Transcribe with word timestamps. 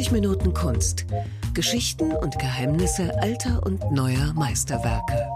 90 0.00 0.12
Minuten 0.12 0.54
Kunst. 0.54 1.04
Geschichten 1.52 2.12
und 2.12 2.38
Geheimnisse 2.38 3.20
alter 3.20 3.60
und 3.66 3.92
neuer 3.92 4.32
Meisterwerke. 4.32 5.28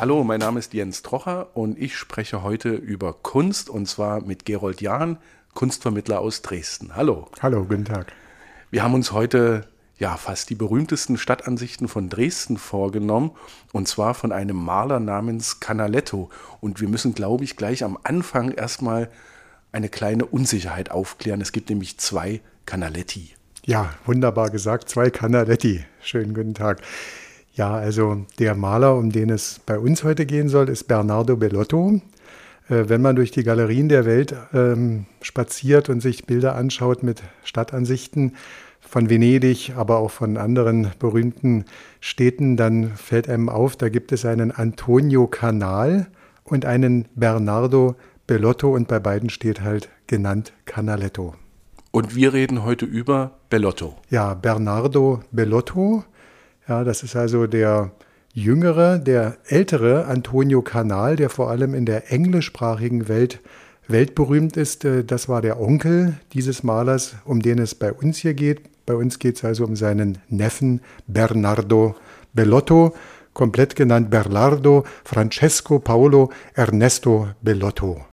Hallo, 0.00 0.22
mein 0.22 0.38
Name 0.38 0.60
ist 0.60 0.74
Jens 0.74 1.02
Trocher 1.02 1.48
und 1.56 1.76
ich 1.76 1.96
spreche 1.96 2.44
heute 2.44 2.68
über 2.68 3.12
Kunst 3.12 3.68
und 3.68 3.86
zwar 3.86 4.20
mit 4.20 4.44
Gerold 4.44 4.80
Jahn, 4.80 5.18
Kunstvermittler 5.54 6.20
aus 6.20 6.40
Dresden. 6.42 6.94
Hallo. 6.94 7.26
Hallo, 7.40 7.64
guten 7.64 7.86
Tag. 7.86 8.12
Wir 8.70 8.84
haben 8.84 8.94
uns 8.94 9.10
heute 9.10 9.66
ja 9.98 10.16
fast 10.16 10.50
die 10.50 10.54
berühmtesten 10.54 11.18
Stadtansichten 11.18 11.88
von 11.88 12.08
Dresden 12.08 12.58
vorgenommen 12.58 13.32
und 13.72 13.88
zwar 13.88 14.14
von 14.14 14.30
einem 14.30 14.56
Maler 14.56 15.00
namens 15.00 15.58
Canaletto 15.58 16.30
und 16.60 16.80
wir 16.80 16.88
müssen 16.88 17.12
glaube 17.12 17.42
ich 17.42 17.56
gleich 17.56 17.82
am 17.82 17.98
Anfang 18.04 18.52
erstmal 18.52 19.10
eine 19.72 19.88
kleine 19.88 20.26
Unsicherheit 20.26 20.90
aufklären. 20.90 21.40
Es 21.40 21.52
gibt 21.52 21.70
nämlich 21.70 21.98
zwei 21.98 22.40
Canaletti. 22.66 23.30
Ja, 23.64 23.94
wunderbar 24.04 24.50
gesagt, 24.50 24.88
zwei 24.88 25.10
Canaletti. 25.10 25.84
Schönen 26.00 26.34
guten 26.34 26.54
Tag. 26.54 26.80
Ja, 27.54 27.74
also 27.74 28.24
der 28.38 28.54
Maler, 28.54 28.96
um 28.96 29.10
den 29.10 29.30
es 29.30 29.60
bei 29.64 29.78
uns 29.78 30.04
heute 30.04 30.26
gehen 30.26 30.48
soll, 30.48 30.68
ist 30.68 30.84
Bernardo 30.84 31.36
Bellotto. 31.36 32.00
Äh, 32.68 32.88
wenn 32.88 33.02
man 33.02 33.16
durch 33.16 33.30
die 33.30 33.44
Galerien 33.44 33.88
der 33.88 34.04
Welt 34.04 34.34
ähm, 34.54 35.06
spaziert 35.20 35.88
und 35.88 36.00
sich 36.00 36.26
Bilder 36.26 36.54
anschaut 36.54 37.02
mit 37.02 37.22
Stadtansichten 37.44 38.36
von 38.80 39.08
Venedig, 39.08 39.72
aber 39.76 39.98
auch 39.98 40.10
von 40.10 40.36
anderen 40.36 40.90
berühmten 40.98 41.64
Städten, 42.00 42.56
dann 42.56 42.94
fällt 42.96 43.28
einem 43.28 43.48
auf, 43.48 43.76
da 43.76 43.88
gibt 43.88 44.12
es 44.12 44.24
einen 44.24 44.50
Antonio 44.50 45.26
Canal 45.26 46.08
und 46.44 46.64
einen 46.64 47.06
Bernardo 47.14 47.96
Bellotto 48.32 48.74
und 48.74 48.88
bei 48.88 48.98
beiden 48.98 49.28
steht 49.28 49.60
halt 49.60 49.90
genannt 50.06 50.54
Canaletto. 50.64 51.34
Und 51.90 52.16
wir 52.16 52.32
reden 52.32 52.64
heute 52.64 52.86
über 52.86 53.32
Bellotto. 53.50 53.98
Ja, 54.08 54.32
Bernardo 54.32 55.20
Bellotto. 55.32 56.02
Ja, 56.66 56.82
das 56.82 57.02
ist 57.02 57.14
also 57.14 57.46
der 57.46 57.90
jüngere, 58.32 58.98
der 58.98 59.36
ältere 59.48 60.06
Antonio 60.06 60.62
Canal, 60.62 61.16
der 61.16 61.28
vor 61.28 61.50
allem 61.50 61.74
in 61.74 61.84
der 61.84 62.10
englischsprachigen 62.10 63.06
Welt 63.06 63.40
weltberühmt 63.86 64.56
ist. 64.56 64.86
Äh, 64.86 65.04
das 65.04 65.28
war 65.28 65.42
der 65.42 65.60
Onkel 65.60 66.14
dieses 66.32 66.62
Malers, 66.62 67.16
um 67.26 67.42
den 67.42 67.58
es 67.58 67.74
bei 67.74 67.92
uns 67.92 68.16
hier 68.16 68.32
geht. 68.32 68.62
Bei 68.86 68.94
uns 68.94 69.18
geht 69.18 69.36
es 69.36 69.44
also 69.44 69.66
um 69.66 69.76
seinen 69.76 70.16
Neffen 70.30 70.80
Bernardo 71.06 71.96
Bellotto, 72.32 72.94
komplett 73.34 73.76
genannt 73.76 74.08
Bernardo 74.08 74.84
Francesco 75.04 75.80
Paolo 75.80 76.30
Ernesto 76.54 77.28
Bellotto. 77.42 78.06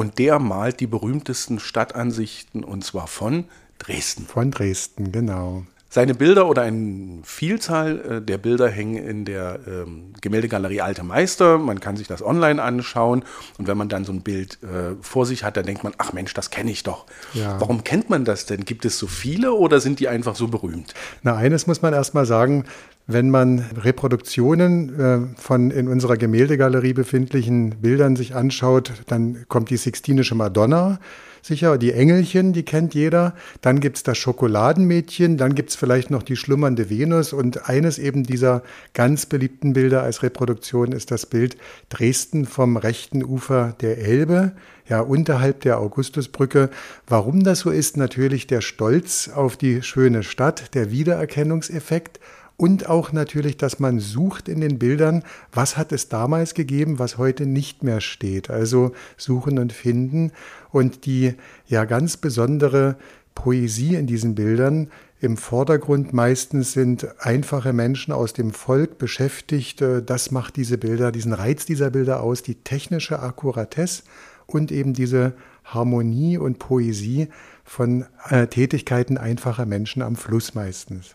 Und 0.00 0.18
der 0.18 0.38
malt 0.38 0.80
die 0.80 0.86
berühmtesten 0.86 1.58
Stadtansichten 1.58 2.64
und 2.64 2.82
zwar 2.82 3.06
von 3.06 3.44
Dresden. 3.78 4.24
Von 4.24 4.50
Dresden, 4.50 5.12
genau. 5.12 5.64
Seine 5.90 6.14
Bilder 6.14 6.48
oder 6.48 6.62
eine 6.62 7.18
Vielzahl 7.22 8.00
äh, 8.00 8.22
der 8.22 8.38
Bilder 8.38 8.70
hängen 8.70 8.96
in 8.96 9.26
der 9.26 9.60
ähm, 9.66 10.14
Gemäldegalerie 10.22 10.80
Alte 10.80 11.02
Meister. 11.02 11.58
Man 11.58 11.80
kann 11.80 11.98
sich 11.98 12.08
das 12.08 12.22
online 12.22 12.62
anschauen. 12.62 13.24
Und 13.58 13.66
wenn 13.66 13.76
man 13.76 13.90
dann 13.90 14.06
so 14.06 14.12
ein 14.12 14.22
Bild 14.22 14.56
äh, 14.62 14.94
vor 15.02 15.26
sich 15.26 15.44
hat, 15.44 15.58
dann 15.58 15.66
denkt 15.66 15.84
man, 15.84 15.92
ach 15.98 16.14
Mensch, 16.14 16.32
das 16.32 16.48
kenne 16.48 16.70
ich 16.70 16.82
doch. 16.82 17.04
Ja. 17.34 17.60
Warum 17.60 17.84
kennt 17.84 18.08
man 18.08 18.24
das 18.24 18.46
denn? 18.46 18.64
Gibt 18.64 18.86
es 18.86 18.98
so 18.98 19.06
viele 19.06 19.52
oder 19.52 19.80
sind 19.80 20.00
die 20.00 20.08
einfach 20.08 20.34
so 20.34 20.48
berühmt? 20.48 20.94
Na, 21.22 21.36
eines 21.36 21.66
muss 21.66 21.82
man 21.82 21.92
erst 21.92 22.14
mal 22.14 22.24
sagen, 22.24 22.64
wenn 23.12 23.30
man 23.30 23.64
Reproduktionen 23.76 24.98
äh, 24.98 25.40
von 25.40 25.70
in 25.70 25.88
unserer 25.88 26.16
Gemäldegalerie 26.16 26.92
befindlichen 26.92 27.76
Bildern 27.80 28.16
sich 28.16 28.34
anschaut, 28.34 28.92
dann 29.06 29.44
kommt 29.48 29.70
die 29.70 29.76
Sixtinische 29.76 30.34
Madonna 30.34 30.98
sicher, 31.42 31.78
die 31.78 31.92
Engelchen, 31.92 32.52
die 32.52 32.64
kennt 32.64 32.94
jeder. 32.94 33.34
Dann 33.60 33.80
gibt 33.80 33.96
es 33.96 34.02
das 34.02 34.18
Schokoladenmädchen, 34.18 35.36
dann 35.36 35.54
gibt 35.54 35.70
es 35.70 35.76
vielleicht 35.76 36.10
noch 36.10 36.22
die 36.22 36.36
schlummernde 36.36 36.90
Venus 36.90 37.32
und 37.32 37.68
eines 37.68 37.98
eben 37.98 38.24
dieser 38.24 38.62
ganz 38.94 39.26
beliebten 39.26 39.72
Bilder 39.72 40.02
als 40.02 40.22
Reproduktion 40.22 40.92
ist 40.92 41.10
das 41.10 41.26
Bild 41.26 41.56
Dresden 41.88 42.46
vom 42.46 42.76
rechten 42.76 43.24
Ufer 43.24 43.74
der 43.80 43.98
Elbe 43.98 44.52
ja, 44.88 45.00
unterhalb 45.00 45.60
der 45.60 45.78
Augustusbrücke. 45.78 46.68
Warum 47.06 47.44
das 47.44 47.60
so 47.60 47.70
ist, 47.70 47.96
natürlich 47.96 48.46
der 48.46 48.60
Stolz 48.60 49.30
auf 49.32 49.56
die 49.56 49.82
schöne 49.82 50.22
Stadt, 50.22 50.74
der 50.74 50.90
Wiedererkennungseffekt 50.90 52.18
und 52.60 52.90
auch 52.90 53.12
natürlich, 53.12 53.56
dass 53.56 53.78
man 53.78 54.00
sucht 54.00 54.46
in 54.46 54.60
den 54.60 54.78
Bildern, 54.78 55.22
was 55.50 55.78
hat 55.78 55.92
es 55.92 56.10
damals 56.10 56.52
gegeben, 56.52 56.98
was 56.98 57.16
heute 57.16 57.46
nicht 57.46 57.82
mehr 57.82 58.02
steht. 58.02 58.50
Also 58.50 58.92
suchen 59.16 59.58
und 59.58 59.72
finden. 59.72 60.32
Und 60.70 61.06
die 61.06 61.36
ja 61.68 61.86
ganz 61.86 62.18
besondere 62.18 62.96
Poesie 63.34 63.94
in 63.94 64.06
diesen 64.06 64.34
Bildern 64.34 64.90
im 65.20 65.38
Vordergrund 65.38 66.12
meistens 66.12 66.74
sind 66.74 67.08
einfache 67.18 67.72
Menschen 67.72 68.12
aus 68.12 68.34
dem 68.34 68.52
Volk 68.52 68.98
beschäftigt. 68.98 69.82
Das 70.04 70.30
macht 70.30 70.56
diese 70.56 70.76
Bilder, 70.76 71.12
diesen 71.12 71.32
Reiz 71.32 71.64
dieser 71.64 71.88
Bilder 71.88 72.22
aus, 72.22 72.42
die 72.42 72.56
technische 72.56 73.20
Akkuratesse 73.20 74.02
und 74.46 74.70
eben 74.70 74.92
diese 74.92 75.32
Harmonie 75.64 76.36
und 76.36 76.58
Poesie 76.58 77.28
von 77.64 78.04
äh, 78.28 78.48
Tätigkeiten 78.48 79.16
einfacher 79.16 79.64
Menschen 79.64 80.02
am 80.02 80.16
Fluss 80.16 80.54
meistens. 80.54 81.14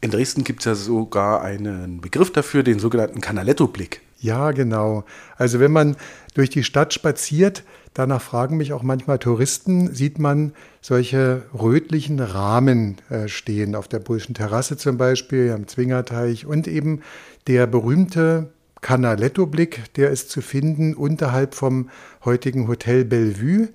In 0.00 0.10
Dresden 0.10 0.44
gibt 0.44 0.60
es 0.60 0.66
ja 0.66 0.74
sogar 0.74 1.42
einen 1.42 2.00
Begriff 2.00 2.30
dafür, 2.30 2.62
den 2.62 2.78
sogenannten 2.78 3.20
Canaletto-Blick. 3.20 4.02
Ja, 4.20 4.52
genau. 4.52 5.04
Also 5.36 5.60
wenn 5.60 5.72
man 5.72 5.96
durch 6.34 6.50
die 6.50 6.64
Stadt 6.64 6.92
spaziert, 6.92 7.64
danach 7.94 8.20
fragen 8.20 8.56
mich 8.56 8.72
auch 8.72 8.82
manchmal 8.82 9.18
Touristen, 9.18 9.94
sieht 9.94 10.18
man 10.18 10.52
solche 10.80 11.42
rötlichen 11.58 12.20
Rahmen 12.20 12.96
äh, 13.10 13.28
stehen, 13.28 13.74
auf 13.74 13.88
der 13.88 13.98
Burschen 13.98 14.34
Terrasse 14.34 14.76
zum 14.76 14.96
Beispiel, 14.96 15.52
am 15.52 15.66
Zwingerteich 15.66 16.46
und 16.46 16.68
eben 16.68 17.02
der 17.46 17.66
berühmte 17.66 18.50
Canaletto-Blick, 18.82 19.94
der 19.94 20.10
ist 20.10 20.30
zu 20.30 20.42
finden 20.42 20.94
unterhalb 20.94 21.54
vom 21.54 21.88
heutigen 22.24 22.68
Hotel 22.68 23.04
Bellevue 23.04 23.68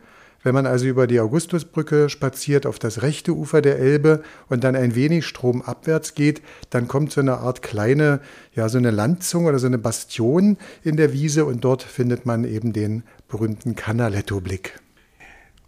wenn 0.44 0.54
man 0.54 0.66
also 0.66 0.86
über 0.86 1.08
die 1.08 1.20
Augustusbrücke 1.20 2.10
spaziert 2.10 2.66
auf 2.66 2.80
das 2.80 3.02
rechte 3.02 3.34
Ufer 3.34 3.62
der 3.62 3.80
Elbe 3.80 4.24
und 4.50 4.64
dann 4.64 4.76
ein 4.76 4.96
wenig 4.96 5.26
stromabwärts 5.26 6.16
geht, 6.16 6.42
dann 6.70 6.88
kommt 6.88 7.12
so 7.12 7.22
eine 7.22 7.38
Art 7.38 7.62
kleine, 7.62 8.22
ja, 8.56 8.70
so 8.70 8.78
eine 8.78 8.92
Landzunge 8.92 9.50
oder 9.50 9.60
so 9.60 9.68
eine 9.68 9.78
Bastion 9.78 10.58
in 10.84 10.98
der 10.98 11.14
Wiese 11.14 11.46
und 11.46 11.64
dort 11.64 11.84
findet 11.84 12.26
man 12.26 12.44
eben 12.44 12.74
den 12.74 13.04
berühmten 13.28 13.76
Canaletto-Blick. 13.76 14.80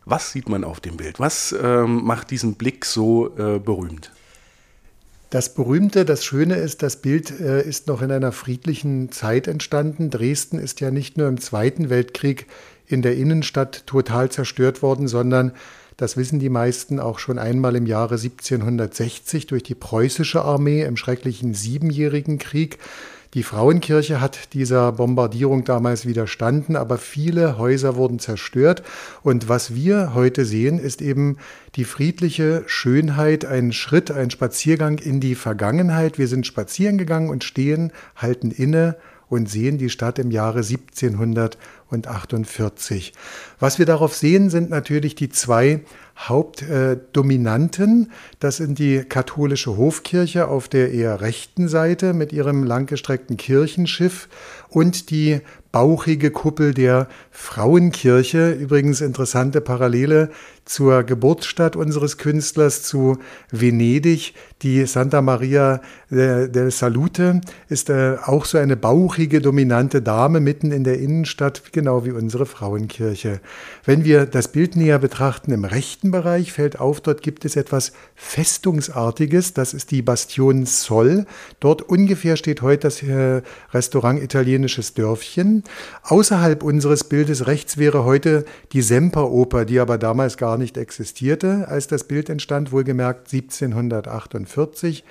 Was 0.06 0.32
sieht 0.32 0.50
man 0.50 0.64
auf 0.64 0.80
dem 0.82 0.98
Bild? 0.98 1.20
Was 1.20 1.56
ähm, 1.62 2.04
macht 2.04 2.32
diesen 2.32 2.56
Blick 2.56 2.84
so 2.86 3.38
äh, 3.38 3.60
berühmt? 3.60 4.12
Das 5.30 5.54
Berühmte, 5.56 6.06
das 6.06 6.24
Schöne 6.24 6.58
ist, 6.58 6.84
das 6.84 6.98
Bild 6.98 7.40
äh, 7.40 7.68
ist 7.68 7.88
noch 7.88 8.04
in 8.04 8.12
einer 8.12 8.32
friedlichen 8.32 9.12
Zeit 9.12 9.48
entstanden. 9.48 10.12
Dresden 10.12 10.60
ist 10.60 10.80
ja 10.80 10.92
nicht 10.92 11.18
nur 11.18 11.28
im 11.28 11.40
Zweiten 11.40 11.90
Weltkrieg 11.90 12.46
in 12.88 13.02
der 13.02 13.16
Innenstadt 13.16 13.86
total 13.88 14.30
zerstört 14.30 14.82
worden, 14.82 15.08
sondern 15.08 15.54
das 15.98 16.18
wissen 16.18 16.40
die 16.40 16.50
meisten 16.50 17.00
auch 17.00 17.20
schon 17.20 17.38
einmal 17.38 17.76
im 17.76 17.86
Jahre 17.86 18.16
1760 18.16 19.48
durch 19.48 19.64
die 19.64 19.76
preußische 19.76 20.42
Armee 20.44 20.84
im 20.84 20.98
schrecklichen 20.98 21.54
Siebenjährigen 21.54 22.40
Krieg. 22.40 22.80
Die 23.34 23.44
Frauenkirche 23.44 24.22
hat 24.22 24.54
dieser 24.54 24.92
Bombardierung 24.92 25.64
damals 25.64 26.06
widerstanden, 26.06 26.76
aber 26.76 27.00
viele 27.00 27.58
Häuser 27.58 27.96
wurden 27.96 28.20
zerstört. 28.20 28.84
Und 29.24 29.50
was 29.50 29.74
wir 29.74 30.14
heute 30.14 30.46
sehen, 30.46 30.78
ist 30.78 31.02
eben 31.02 31.38
die 31.76 31.86
friedliche 31.86 32.64
Schönheit, 32.68 33.44
ein 33.44 33.72
Schritt, 33.72 34.12
ein 34.12 34.30
Spaziergang 34.30 35.00
in 35.00 35.20
die 35.20 35.34
Vergangenheit. 35.34 36.20
Wir 36.20 36.28
sind 36.28 36.46
spazieren 36.46 37.00
gegangen 37.00 37.30
und 37.30 37.44
stehen, 37.44 37.92
halten 38.16 38.52
inne 38.52 38.98
und 39.34 39.50
sehen 39.50 39.80
die 39.80 39.90
Stadt 39.90 40.20
im 40.20 40.30
Jahre 40.30 40.60
1748. 40.60 43.14
Was 43.60 43.80
wir 43.80 43.88
darauf 43.88 44.16
sehen, 44.16 44.52
sind 44.52 44.70
natürlich 44.70 45.16
die 45.16 45.30
zwei 45.30 45.82
Hauptdominanten. 46.18 48.12
Das 48.40 48.58
sind 48.58 48.78
die 48.78 49.04
katholische 49.04 49.76
Hofkirche 49.76 50.48
auf 50.48 50.68
der 50.68 50.92
eher 50.92 51.22
rechten 51.22 51.68
Seite 51.68 52.14
mit 52.14 52.32
ihrem 52.32 52.64
langgestreckten 52.64 53.38
Kirchenschiff 53.38 54.30
und 54.74 55.10
die 55.10 55.42
bauchige 55.74 56.30
Kuppel 56.30 56.74
der 56.74 57.08
Frauenkirche. 57.32 58.52
Übrigens 58.52 59.02
interessante 59.02 59.60
Parallele 59.60 60.30
zur 60.66 61.04
Geburtsstadt 61.04 61.76
unseres 61.76 62.18
Künstlers, 62.18 62.84
zu 62.84 63.18
Venedig. 63.52 64.34
Die 64.62 64.86
Santa 64.86 65.22
Maria 65.22 65.82
del 66.10 66.72
Salute 66.72 67.42
ist 67.68 67.90
äh, 67.90 68.16
auch 68.24 68.46
so 68.46 68.58
eine 68.58 68.78
bauchige, 68.78 69.42
dominante 69.42 70.02
Dame 70.02 70.40
mitten 70.40 70.72
in 70.72 70.86
der 70.86 71.00
Innenstadt, 71.00 71.74
genau 71.74 72.06
wie 72.06 72.12
unsere 72.12 72.46
Frauenkirche. 72.46 73.42
Wenn 73.84 74.06
wir 74.06 74.26
das 74.26 74.50
Bild 74.50 74.78
näher 74.78 75.00
betrachten, 75.00 75.52
im 75.52 75.66
rechten 75.66 76.12
Bereich 76.12 76.54
fällt 76.54 76.80
auf, 76.80 77.02
dort 77.02 77.24
gibt 77.24 77.44
es 77.44 77.58
etwas 77.58 77.92
Festungsartiges, 78.16 79.54
das 79.54 79.74
ist 79.74 79.92
die 79.92 80.02
Bastion 80.02 80.66
Sol. 80.66 81.26
Dort 81.60 81.82
ungefähr 81.82 82.38
steht 82.38 82.62
heute 82.62 82.88
das 82.88 83.04
äh, 83.04 83.42
Restaurant 83.74 84.22
Italienisches 84.64 84.94
Dörfchen. 84.94 85.64
Außerhalb 86.04 86.64
unseres 86.64 87.04
Bildes 87.04 87.48
rechts 87.48 87.78
wäre 87.78 88.06
heute 88.06 88.46
die 88.72 88.82
Semperoper, 88.82 89.66
die 89.66 89.80
aber 89.80 89.98
damals 89.98 90.38
gar 90.38 90.58
nicht 90.58 90.78
existierte, 90.78 91.68
als 91.68 91.88
das 91.88 92.06
Bild 92.06 92.30
entstand, 92.30 92.72
wohlgemerkt 92.72 93.34
1748. 93.34 95.04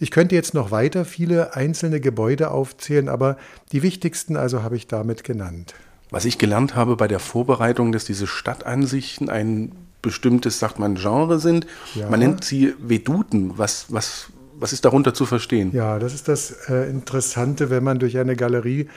Ich 0.00 0.10
könnte 0.10 0.34
jetzt 0.34 0.54
noch 0.54 0.70
weiter 0.70 1.04
viele 1.04 1.54
einzelne 1.54 2.00
Gebäude 2.00 2.50
aufzählen, 2.50 3.10
aber 3.10 3.36
die 3.72 3.82
wichtigsten 3.82 4.36
also 4.36 4.62
habe 4.62 4.76
ich 4.76 4.86
damit 4.86 5.22
genannt. 5.22 5.74
Was 6.10 6.24
ich 6.24 6.38
gelernt 6.38 6.74
habe 6.74 6.96
bei 6.96 7.06
der 7.06 7.20
Vorbereitung, 7.20 7.92
dass 7.92 8.06
diese 8.06 8.26
Stadtansichten 8.26 9.28
ein 9.28 9.72
bestimmtes, 10.00 10.58
sagt 10.58 10.78
man, 10.78 10.94
Genre 10.94 11.38
sind. 11.38 11.66
Ja. 11.94 12.08
Man 12.08 12.20
nennt 12.20 12.44
sie 12.44 12.74
Veduten. 12.78 13.58
Was, 13.58 13.86
was, 13.88 14.28
was 14.58 14.72
ist 14.72 14.84
darunter 14.84 15.14
zu 15.14 15.26
verstehen? 15.26 15.70
Ja, 15.72 15.98
das 15.98 16.14
ist 16.14 16.28
das 16.28 16.68
äh, 16.68 16.88
Interessante, 16.88 17.70
wenn 17.70 17.84
man 17.84 17.98
durch 17.98 18.18
eine 18.18 18.36
Galerie 18.36 18.88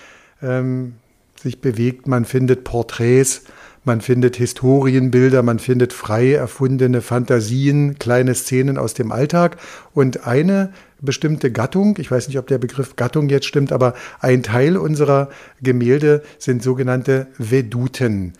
ähm, 0.42 0.94
sich 1.39 1.62
bewegt. 1.62 2.07
Man 2.07 2.25
findet 2.25 2.63
Porträts, 2.63 3.44
man 3.83 4.01
findet 4.01 4.36
Historienbilder, 4.36 5.44
man 5.44 5.59
findet 5.59 5.94
frei 5.94 6.33
erfundene 6.33 7.01
Fantasien, 7.01 7.98
kleine 8.00 8.36
Szenen 8.36 8.77
aus 8.77 8.94
dem 8.94 9.12
Alltag. 9.12 9.57
Und 9.94 10.27
eine 10.27 10.74
bestimmte 11.00 11.51
Gattung, 11.51 11.95
ich 11.98 12.12
weiß 12.12 12.27
nicht, 12.27 12.38
ob 12.38 12.48
der 12.48 12.57
Begriff 12.57 12.95
Gattung 12.95 13.30
jetzt 13.30 13.45
stimmt, 13.45 13.71
aber 13.71 13.94
ein 14.19 14.44
Teil 14.44 14.77
unserer 14.77 15.30
Gemälde 15.62 16.24
sind 16.38 16.63
sogenannte 16.63 17.27
Veduten. 17.38 18.33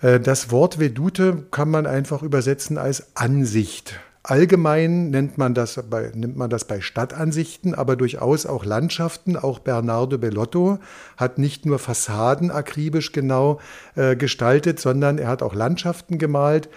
Äh, 0.00 0.20
das 0.20 0.50
Wort 0.50 0.78
Vedute 0.78 1.44
kann 1.50 1.70
man 1.70 1.86
einfach 1.86 2.22
übersetzen 2.22 2.78
als 2.78 3.16
Ansicht. 3.16 4.00
Allgemein 4.28 5.10
nennt 5.10 5.38
man 5.38 5.54
das 5.54 5.80
bei, 5.88 6.10
nimmt 6.12 6.36
man 6.36 6.50
das 6.50 6.64
bei 6.64 6.80
Stadtansichten, 6.80 7.76
aber 7.76 7.94
durchaus 7.94 8.44
auch 8.44 8.64
Landschaften. 8.64 9.36
Auch 9.36 9.60
Bernardo 9.60 10.18
Bellotto 10.18 10.80
hat 11.16 11.38
nicht 11.38 11.64
nur 11.64 11.78
Fassaden 11.78 12.50
akribisch 12.50 13.12
genau 13.12 13.60
äh, 13.94 14.16
gestaltet, 14.16 14.80
sondern 14.80 15.18
er 15.18 15.28
hat 15.28 15.44
auch 15.44 15.54
Landschaften 15.54 16.18
gemalt. 16.18 16.68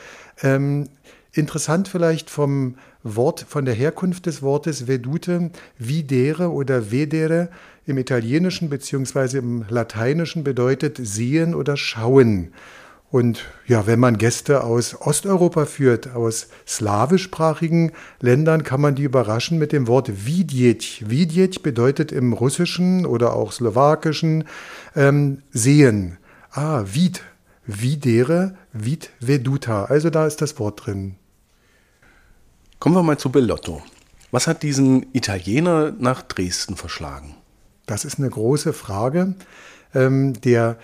Ähm, 0.43 0.89
interessant 1.33 1.87
vielleicht 1.87 2.29
vom 2.29 2.75
Wort, 3.01 3.43
von 3.49 3.65
der 3.65 3.73
Herkunft 3.73 4.27
des 4.27 4.43
Wortes 4.43 4.87
Vedute, 4.87 5.49
videre 5.79 6.51
oder 6.51 6.91
vedere 6.91 7.49
im 7.87 7.97
Italienischen 7.97 8.69
bzw. 8.69 9.39
im 9.39 9.65
Lateinischen 9.69 10.43
bedeutet 10.43 10.99
sehen 11.01 11.55
oder 11.55 11.77
schauen. 11.77 12.53
Und 13.11 13.45
ja, 13.65 13.87
wenn 13.87 13.99
man 13.99 14.17
Gäste 14.17 14.63
aus 14.63 14.95
Osteuropa 15.01 15.65
führt, 15.65 16.13
aus 16.13 16.47
slawischsprachigen 16.67 17.91
Ländern, 18.19 18.63
kann 18.63 18.81
man 18.81 18.93
die 18.93 19.03
überraschen 19.03 19.57
mit 19.57 19.71
dem 19.71 19.87
Wort 19.87 20.25
Vidjetj. 20.25 21.09
Vidjetj 21.09 21.59
bedeutet 21.59 22.11
im 22.11 22.33
Russischen 22.33 23.07
oder 23.07 23.33
auch 23.33 23.51
Slowakischen 23.51 24.43
ähm, 24.95 25.41
sehen. 25.51 26.17
Ah, 26.51 26.83
vid, 26.85 27.23
videre, 27.65 28.55
vid 28.73 29.09
veduta. 29.19 29.85
Also 29.85 30.11
da 30.11 30.27
ist 30.27 30.41
das 30.41 30.59
Wort 30.59 30.85
drin. 30.85 31.15
Kommen 32.79 32.95
wir 32.95 33.03
mal 33.03 33.17
zu 33.17 33.31
Bellotto. 33.31 33.81
Was 34.29 34.45
hat 34.45 34.61
diesen 34.61 35.07
Italiener 35.13 35.93
nach 35.97 36.21
Dresden 36.21 36.75
verschlagen? 36.75 37.35
Das 37.87 38.05
ist 38.05 38.19
eine 38.19 38.29
große 38.29 38.73
Frage. 38.73 39.33
Ähm, 39.95 40.39
der 40.41 40.77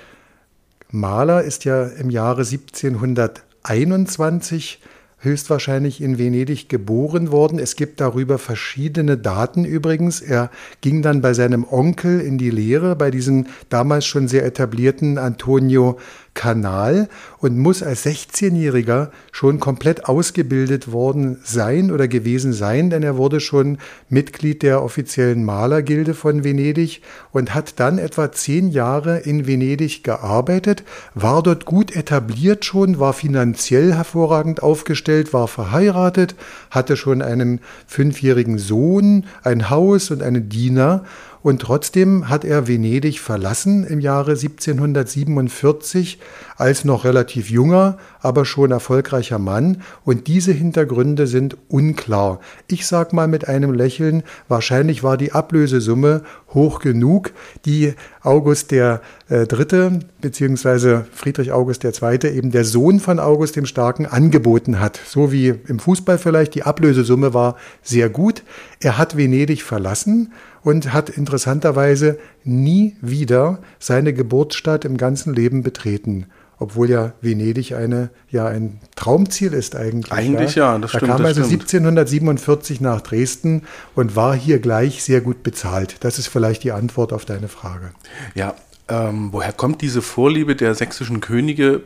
Maler 0.89 1.43
ist 1.43 1.65
ja 1.65 1.85
im 1.85 2.09
Jahre 2.09 2.41
1721 2.41 4.81
höchstwahrscheinlich 5.25 6.01
in 6.01 6.17
Venedig 6.17 6.69
geboren 6.69 7.31
worden. 7.31 7.59
Es 7.59 7.75
gibt 7.75 7.99
darüber 7.99 8.37
verschiedene 8.37 9.17
Daten 9.17 9.65
übrigens. 9.65 10.21
Er 10.21 10.51
ging 10.81 11.01
dann 11.01 11.21
bei 11.21 11.33
seinem 11.33 11.65
Onkel 11.65 12.21
in 12.21 12.37
die 12.37 12.51
Lehre, 12.51 12.95
bei 12.95 13.11
diesem 13.11 13.47
damals 13.69 14.05
schon 14.05 14.27
sehr 14.27 14.45
etablierten 14.45 15.17
Antonio 15.17 15.97
Kanal 16.35 17.09
und 17.39 17.57
muss 17.57 17.81
als 17.81 18.05
16-Jähriger 18.05 19.09
schon 19.31 19.59
komplett 19.59 20.05
ausgebildet 20.05 20.91
worden 20.91 21.39
sein 21.43 21.89
oder 21.89 22.07
gewesen 22.07 22.53
sein, 22.53 22.91
denn 22.91 23.01
er 23.01 23.17
wurde 23.17 23.39
schon 23.39 23.79
Mitglied 24.09 24.61
der 24.61 24.83
offiziellen 24.83 25.43
Malergilde 25.43 26.13
von 26.13 26.43
Venedig 26.43 27.01
und 27.31 27.55
hat 27.55 27.79
dann 27.79 27.97
etwa 27.97 28.31
zehn 28.31 28.69
Jahre 28.69 29.19
in 29.19 29.47
Venedig 29.47 30.03
gearbeitet, 30.03 30.83
war 31.15 31.41
dort 31.41 31.65
gut 31.65 31.95
etabliert 31.95 32.65
schon, 32.65 32.99
war 32.99 33.13
finanziell 33.13 33.93
hervorragend 33.93 34.61
aufgestellt, 34.61 35.33
war 35.33 35.47
verheiratet, 35.47 36.35
hatte 36.69 36.97
schon 36.97 37.21
einen 37.21 37.61
fünfjährigen 37.87 38.59
Sohn, 38.59 39.25
ein 39.41 39.69
Haus 39.69 40.11
und 40.11 40.21
einen 40.21 40.49
Diener 40.49 41.05
und 41.45 41.61
trotzdem 41.61 42.27
hat 42.27 42.43
er 42.43 42.67
Venedig 42.67 43.19
verlassen 43.19 43.85
im 43.85 43.99
Jahre 43.99 44.31
1747 44.31 46.17
als 46.57 46.85
noch 46.85 47.03
relativ 47.05 47.51
junger, 47.51 47.99
aber 48.19 48.45
schon 48.45 48.71
erfolgreicher 48.71 49.37
Mann. 49.37 49.83
Und 50.03 50.25
diese 50.25 50.53
Hintergründe 50.53 51.27
sind 51.27 51.55
unklar. 51.67 52.39
Ich 52.65 52.87
sag 52.87 53.13
mal 53.13 53.27
mit 53.27 53.47
einem 53.47 53.75
Lächeln, 53.75 54.23
wahrscheinlich 54.47 55.03
war 55.03 55.17
die 55.17 55.33
Ablösesumme 55.33 56.23
hoch 56.51 56.79
genug, 56.79 57.31
die 57.65 57.93
August 58.25 58.71
der 58.71 59.01
äh, 59.29 59.45
Dritte 59.45 59.99
beziehungsweise 60.21 61.05
Friedrich 61.11 61.51
August 61.51 61.83
der 61.83 61.93
Zweite, 61.93 62.29
eben 62.29 62.51
der 62.51 62.65
Sohn 62.65 62.99
von 62.99 63.19
August 63.19 63.55
dem 63.55 63.65
Starken, 63.65 64.05
angeboten 64.05 64.79
hat. 64.79 64.99
So 65.05 65.31
wie 65.31 65.49
im 65.67 65.79
Fußball 65.79 66.17
vielleicht, 66.17 66.55
die 66.55 66.63
Ablösesumme 66.63 67.33
war 67.33 67.55
sehr 67.81 68.09
gut. 68.09 68.43
Er 68.79 68.97
hat 68.97 69.17
Venedig 69.17 69.63
verlassen 69.63 70.33
und 70.63 70.93
hat 70.93 71.09
interessanterweise 71.09 72.17
nie 72.43 72.95
wieder 73.01 73.59
seine 73.79 74.13
Geburtsstadt 74.13 74.83
im 74.85 74.97
ganzen 74.97 75.33
Leben 75.33 75.61
betreten. 75.61 76.25
Obwohl 76.57 76.89
ja 76.89 77.13
Venedig 77.21 77.75
eine, 77.75 78.09
ja, 78.29 78.47
ein 78.47 78.79
Traumziel 78.95 79.53
ist 79.53 79.75
eigentlich. 79.75 80.11
Eigentlich 80.11 80.55
ja, 80.55 80.73
ja 80.73 80.79
das 80.79 80.91
da 80.91 80.99
stimmt. 80.99 81.11
Er 81.11 81.17
kam 81.17 81.25
also 81.25 81.43
stimmt. 81.43 81.63
1747 81.63 82.81
nach 82.81 83.01
Dresden 83.01 83.63
und 83.93 84.15
war 84.15 84.35
hier 84.35 84.59
gleich 84.59 85.03
sehr 85.03 85.21
gut 85.21 85.43
bezahlt. 85.43 85.97
Das 85.99 86.17
ist 86.17 86.27
vielleicht 86.27 86.63
die 86.63 86.71
Antwort 86.71 87.11
auf 87.11 87.25
deine 87.25 87.47
Frage. 87.47 87.91
Ja, 88.35 88.55
ähm, 88.87 89.29
woher 89.31 89.51
kommt 89.51 89.81
diese 89.81 90.01
Vorliebe 90.01 90.55
der 90.55 90.75
sächsischen 90.75 91.19
Könige 91.19 91.81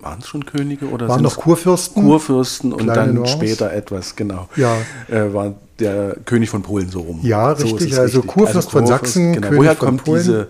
waren 0.00 0.20
es 0.20 0.28
schon 0.28 0.46
Könige 0.46 0.86
oder 0.86 1.08
waren 1.08 1.22
noch 1.22 1.36
Kurfürsten? 1.36 2.04
Kurfürsten 2.04 2.72
und 2.72 2.86
dann 2.86 3.14
Nuance. 3.14 3.32
später 3.32 3.72
etwas, 3.72 4.14
genau. 4.14 4.48
Ja. 4.56 4.76
Äh, 5.08 5.32
war 5.34 5.54
der 5.78 6.16
König 6.24 6.50
von 6.50 6.62
Polen 6.62 6.88
so 6.88 7.00
rum. 7.00 7.20
Ja, 7.22 7.54
so 7.56 7.66
richtig. 7.66 7.98
Also 7.98 8.20
richtig. 8.20 8.34
Kurfürst 8.34 8.56
also 8.56 8.70
von 8.70 8.86
Sachsen, 8.86 9.32
genau. 9.32 9.48
König 9.48 9.60
woher 9.60 9.76
von 9.76 9.88
kommt 9.88 10.04
Polen. 10.04 10.22
Diese, 10.22 10.48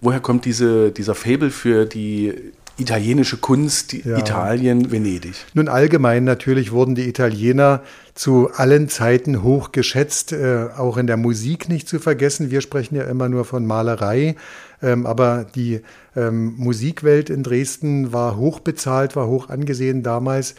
woher 0.00 0.20
kommt 0.20 0.44
diese, 0.44 0.90
dieser 0.90 1.14
Fabel 1.14 1.50
für 1.50 1.86
die 1.86 2.34
italienische 2.78 3.36
Kunst, 3.36 3.92
ja. 3.92 4.18
Italien, 4.18 4.90
Venedig? 4.90 5.34
Nun 5.54 5.68
allgemein 5.68 6.24
natürlich 6.24 6.72
wurden 6.72 6.94
die 6.94 7.08
Italiener 7.08 7.82
zu 8.14 8.50
allen 8.54 8.88
Zeiten 8.88 9.42
hoch 9.42 9.72
geschätzt, 9.72 10.32
äh, 10.32 10.66
auch 10.76 10.96
in 10.96 11.06
der 11.06 11.16
Musik 11.16 11.68
nicht 11.68 11.88
zu 11.88 11.98
vergessen. 11.98 12.50
Wir 12.50 12.60
sprechen 12.60 12.96
ja 12.96 13.04
immer 13.04 13.28
nur 13.28 13.44
von 13.44 13.66
Malerei, 13.66 14.36
ähm, 14.82 15.06
aber 15.06 15.46
die 15.54 15.80
ähm, 16.16 16.54
Musikwelt 16.56 17.30
in 17.30 17.42
Dresden 17.42 18.12
war 18.12 18.36
hoch 18.36 18.60
bezahlt, 18.60 19.16
war 19.16 19.26
hoch 19.26 19.48
angesehen 19.48 20.02
damals. 20.02 20.54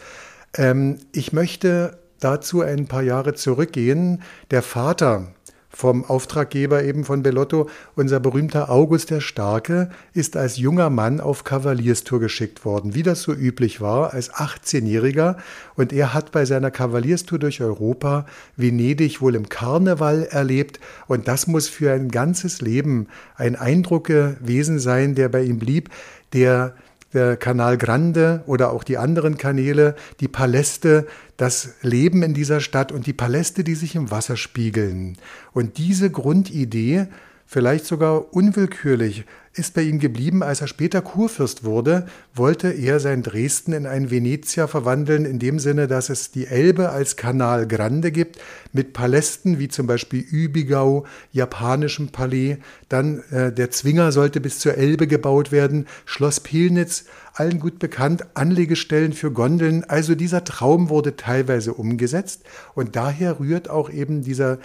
Ähm, 0.56 0.98
ich 1.12 1.32
möchte 1.32 1.98
dazu 2.20 2.62
ein 2.62 2.86
paar 2.86 3.02
Jahre 3.02 3.34
zurückgehen. 3.34 4.22
Der 4.50 4.62
Vater 4.62 5.28
vom 5.76 6.06
Auftraggeber 6.06 6.84
eben 6.84 7.04
von 7.04 7.22
Bellotto, 7.22 7.68
unser 7.96 8.18
berühmter 8.18 8.70
August 8.70 9.10
der 9.10 9.20
Starke, 9.20 9.90
ist 10.14 10.34
als 10.34 10.56
junger 10.56 10.88
Mann 10.88 11.20
auf 11.20 11.44
Kavalierstour 11.44 12.18
geschickt 12.18 12.64
worden, 12.64 12.94
wie 12.94 13.02
das 13.02 13.20
so 13.20 13.34
üblich 13.34 13.82
war, 13.82 14.14
als 14.14 14.32
18-Jähriger. 14.32 15.36
Und 15.74 15.92
er 15.92 16.14
hat 16.14 16.32
bei 16.32 16.46
seiner 16.46 16.70
Kavalierstour 16.70 17.38
durch 17.38 17.60
Europa 17.60 18.24
Venedig 18.56 19.20
wohl 19.20 19.34
im 19.34 19.50
Karneval 19.50 20.22
erlebt. 20.30 20.80
Und 21.08 21.28
das 21.28 21.46
muss 21.46 21.68
für 21.68 21.92
ein 21.92 22.10
ganzes 22.10 22.62
Leben 22.62 23.08
ein 23.36 23.54
Eindruck 23.54 24.04
gewesen 24.04 24.78
sein, 24.78 25.14
der 25.14 25.28
bei 25.28 25.42
ihm 25.42 25.58
blieb, 25.58 25.90
der 26.32 26.74
der 27.16 27.36
Kanal 27.36 27.78
Grande 27.78 28.44
oder 28.46 28.70
auch 28.70 28.84
die 28.84 28.98
anderen 28.98 29.38
Kanäle, 29.38 29.96
die 30.20 30.28
Paläste, 30.28 31.06
das 31.36 31.74
Leben 31.82 32.22
in 32.22 32.34
dieser 32.34 32.60
Stadt 32.60 32.92
und 32.92 33.06
die 33.06 33.12
Paläste, 33.12 33.64
die 33.64 33.74
sich 33.74 33.94
im 33.94 34.10
Wasser 34.10 34.36
spiegeln. 34.36 35.16
Und 35.52 35.78
diese 35.78 36.10
Grundidee, 36.10 37.06
vielleicht 37.46 37.86
sogar 37.86 38.34
unwillkürlich, 38.34 39.24
ist 39.56 39.74
bei 39.74 39.82
ihm 39.82 39.98
geblieben. 39.98 40.42
Als 40.42 40.60
er 40.60 40.66
später 40.66 41.00
Kurfürst 41.02 41.64
wurde, 41.64 42.06
wollte 42.34 42.68
er 42.68 43.00
sein 43.00 43.22
Dresden 43.22 43.72
in 43.72 43.86
ein 43.86 44.10
Venezia 44.10 44.66
verwandeln, 44.66 45.24
in 45.24 45.38
dem 45.38 45.58
Sinne, 45.58 45.86
dass 45.86 46.10
es 46.10 46.30
die 46.30 46.46
Elbe 46.46 46.90
als 46.90 47.16
Kanal 47.16 47.66
Grande 47.66 48.12
gibt, 48.12 48.38
mit 48.72 48.92
Palästen 48.92 49.58
wie 49.58 49.68
zum 49.68 49.86
Beispiel 49.86 50.20
Übigau, 50.20 51.06
japanischem 51.32 52.08
Palais. 52.08 52.58
Dann 52.88 53.22
äh, 53.30 53.52
der 53.52 53.70
Zwinger 53.70 54.12
sollte 54.12 54.40
bis 54.40 54.58
zur 54.58 54.76
Elbe 54.76 55.06
gebaut 55.06 55.52
werden, 55.52 55.86
Schloss 56.04 56.40
Pilnitz, 56.40 57.04
allen 57.32 57.60
gut 57.60 57.78
bekannt, 57.78 58.26
Anlegestellen 58.34 59.12
für 59.12 59.30
Gondeln. 59.30 59.84
Also 59.84 60.14
dieser 60.14 60.44
Traum 60.44 60.88
wurde 60.88 61.16
teilweise 61.16 61.74
umgesetzt 61.74 62.42
und 62.74 62.96
daher 62.96 63.40
rührt 63.40 63.68
auch 63.70 63.90
eben 63.90 64.22
dieser 64.22 64.58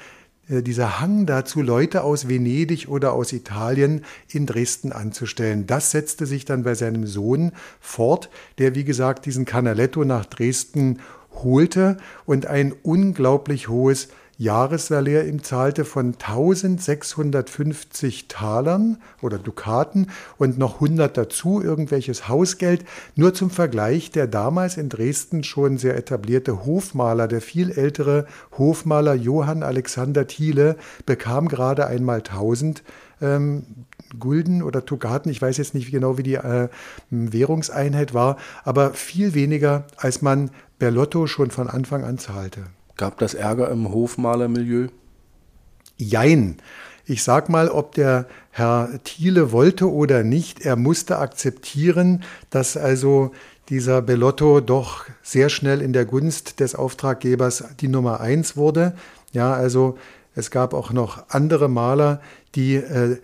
dieser 0.60 1.00
Hang 1.00 1.26
dazu, 1.26 1.62
Leute 1.62 2.04
aus 2.04 2.28
Venedig 2.28 2.90
oder 2.90 3.14
aus 3.14 3.32
Italien 3.32 4.04
in 4.30 4.46
Dresden 4.46 4.92
anzustellen. 4.92 5.66
Das 5.66 5.92
setzte 5.92 6.26
sich 6.26 6.44
dann 6.44 6.64
bei 6.64 6.76
seinem 6.76 7.08
Sohn 7.08 7.54
fort, 7.80 8.30
der, 8.58 8.76
wie 8.76 8.84
gesagt, 8.84 9.26
diesen 9.26 9.46
Canaletto 9.46 10.04
nach 10.04 10.26
Dresden 10.26 11.00
holte 11.34 11.98
und 12.26 12.46
ein 12.46 12.74
unglaublich 12.84 13.70
hohes 13.70 14.10
Jahressalär 14.42 15.28
ihm 15.28 15.44
zahlte 15.44 15.86
von 15.86 16.16
1650 16.16 18.28
Talern 18.28 18.98
oder 19.22 19.38
Dukaten 19.38 20.08
und 20.40 20.58
noch 20.58 20.82
100 20.82 21.16
dazu, 21.16 21.62
irgendwelches 21.62 22.28
Hausgeld. 22.28 22.84
Nur 23.16 23.36
zum 23.36 23.52
Vergleich, 23.52 24.10
der 24.10 24.26
damals 24.26 24.78
in 24.78 24.90
Dresden 24.90 25.44
schon 25.44 25.78
sehr 25.78 25.96
etablierte 25.96 26.66
Hofmaler, 26.66 27.28
der 27.28 27.40
viel 27.40 27.70
ältere 27.70 28.26
Hofmaler 28.58 29.14
Johann 29.14 29.62
Alexander 29.62 30.26
Thiele, 30.26 30.76
bekam 31.06 31.48
gerade 31.48 31.86
einmal 31.86 32.22
1000 32.22 32.82
ähm, 33.22 33.64
Gulden 34.18 34.64
oder 34.64 34.88
Tugaten, 34.88 35.30
ich 35.30 35.40
weiß 35.40 35.58
jetzt 35.58 35.76
nicht 35.76 35.92
genau, 35.92 36.18
wie 36.18 36.24
die 36.24 36.34
äh, 36.34 36.70
Währungseinheit 37.12 38.16
war, 38.16 38.38
aber 38.64 38.96
viel 38.96 39.36
weniger, 39.36 39.86
als 39.98 40.24
man 40.24 40.50
Berlotto 40.80 41.28
schon 41.28 41.52
von 41.52 41.70
Anfang 41.70 42.04
an 42.04 42.18
zahlte. 42.18 42.62
Gab 42.98 43.18
das 43.20 43.34
Ärger 43.34 43.70
im 43.70 43.92
Hofmalermilieu? 43.92 44.88
Jein. 45.98 46.58
Ich 47.06 47.24
sag 47.24 47.50
mal, 47.50 47.70
ob 47.70 47.96
der 47.96 48.28
Herr 48.52 48.90
Thiele 49.04 49.52
wollte 49.52 49.92
oder 49.92 50.24
nicht, 50.24 50.66
er 50.66 50.76
musste 50.76 51.18
akzeptieren, 51.18 52.24
dass 52.50 52.78
also 52.78 53.32
dieser 53.70 54.02
Bellotto 54.02 54.60
doch 54.60 55.06
sehr 55.22 55.50
schnell 55.50 55.82
in 55.82 55.94
der 55.94 56.06
Gunst 56.06 56.60
des 56.60 56.76
Auftraggebers 56.76 57.64
die 57.80 57.88
Nummer 57.88 58.20
eins 58.20 58.58
wurde. 58.58 58.94
Ja, 59.32 59.54
also 59.54 59.98
es 60.36 60.52
gab 60.52 60.74
auch 60.74 60.92
noch 60.92 61.30
andere 61.30 61.70
Maler, 61.70 62.22
die 62.56 62.76
äh, 62.76 63.18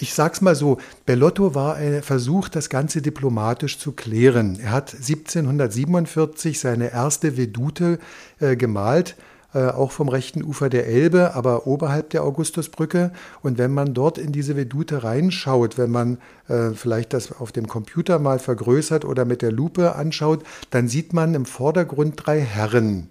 ich 0.00 0.14
sag's 0.14 0.40
mal 0.40 0.54
so, 0.54 0.78
Bellotto 1.06 1.54
war 1.54 1.74
ein 1.74 2.02
Versuch, 2.02 2.48
das 2.48 2.68
Ganze 2.68 3.02
diplomatisch 3.02 3.78
zu 3.78 3.92
klären. 3.92 4.58
Er 4.60 4.70
hat 4.70 4.94
1747 4.94 6.60
seine 6.60 6.92
erste 6.92 7.36
Vedute 7.36 7.98
äh, 8.38 8.56
gemalt, 8.56 9.16
äh, 9.54 9.66
auch 9.66 9.90
vom 9.90 10.08
rechten 10.08 10.44
Ufer 10.44 10.68
der 10.68 10.86
Elbe, 10.86 11.34
aber 11.34 11.66
oberhalb 11.66 12.10
der 12.10 12.22
Augustusbrücke. 12.22 13.12
Und 13.42 13.58
wenn 13.58 13.72
man 13.72 13.92
dort 13.92 14.18
in 14.18 14.30
diese 14.30 14.56
Vedute 14.56 15.02
reinschaut, 15.02 15.78
wenn 15.78 15.90
man 15.90 16.18
äh, 16.48 16.70
vielleicht 16.74 17.12
das 17.12 17.32
auf 17.32 17.50
dem 17.50 17.66
Computer 17.66 18.18
mal 18.18 18.38
vergrößert 18.38 19.04
oder 19.04 19.24
mit 19.24 19.42
der 19.42 19.50
Lupe 19.50 19.96
anschaut, 19.96 20.44
dann 20.70 20.86
sieht 20.86 21.12
man 21.12 21.34
im 21.34 21.44
Vordergrund 21.44 22.14
drei 22.16 22.40
Herren. 22.40 23.08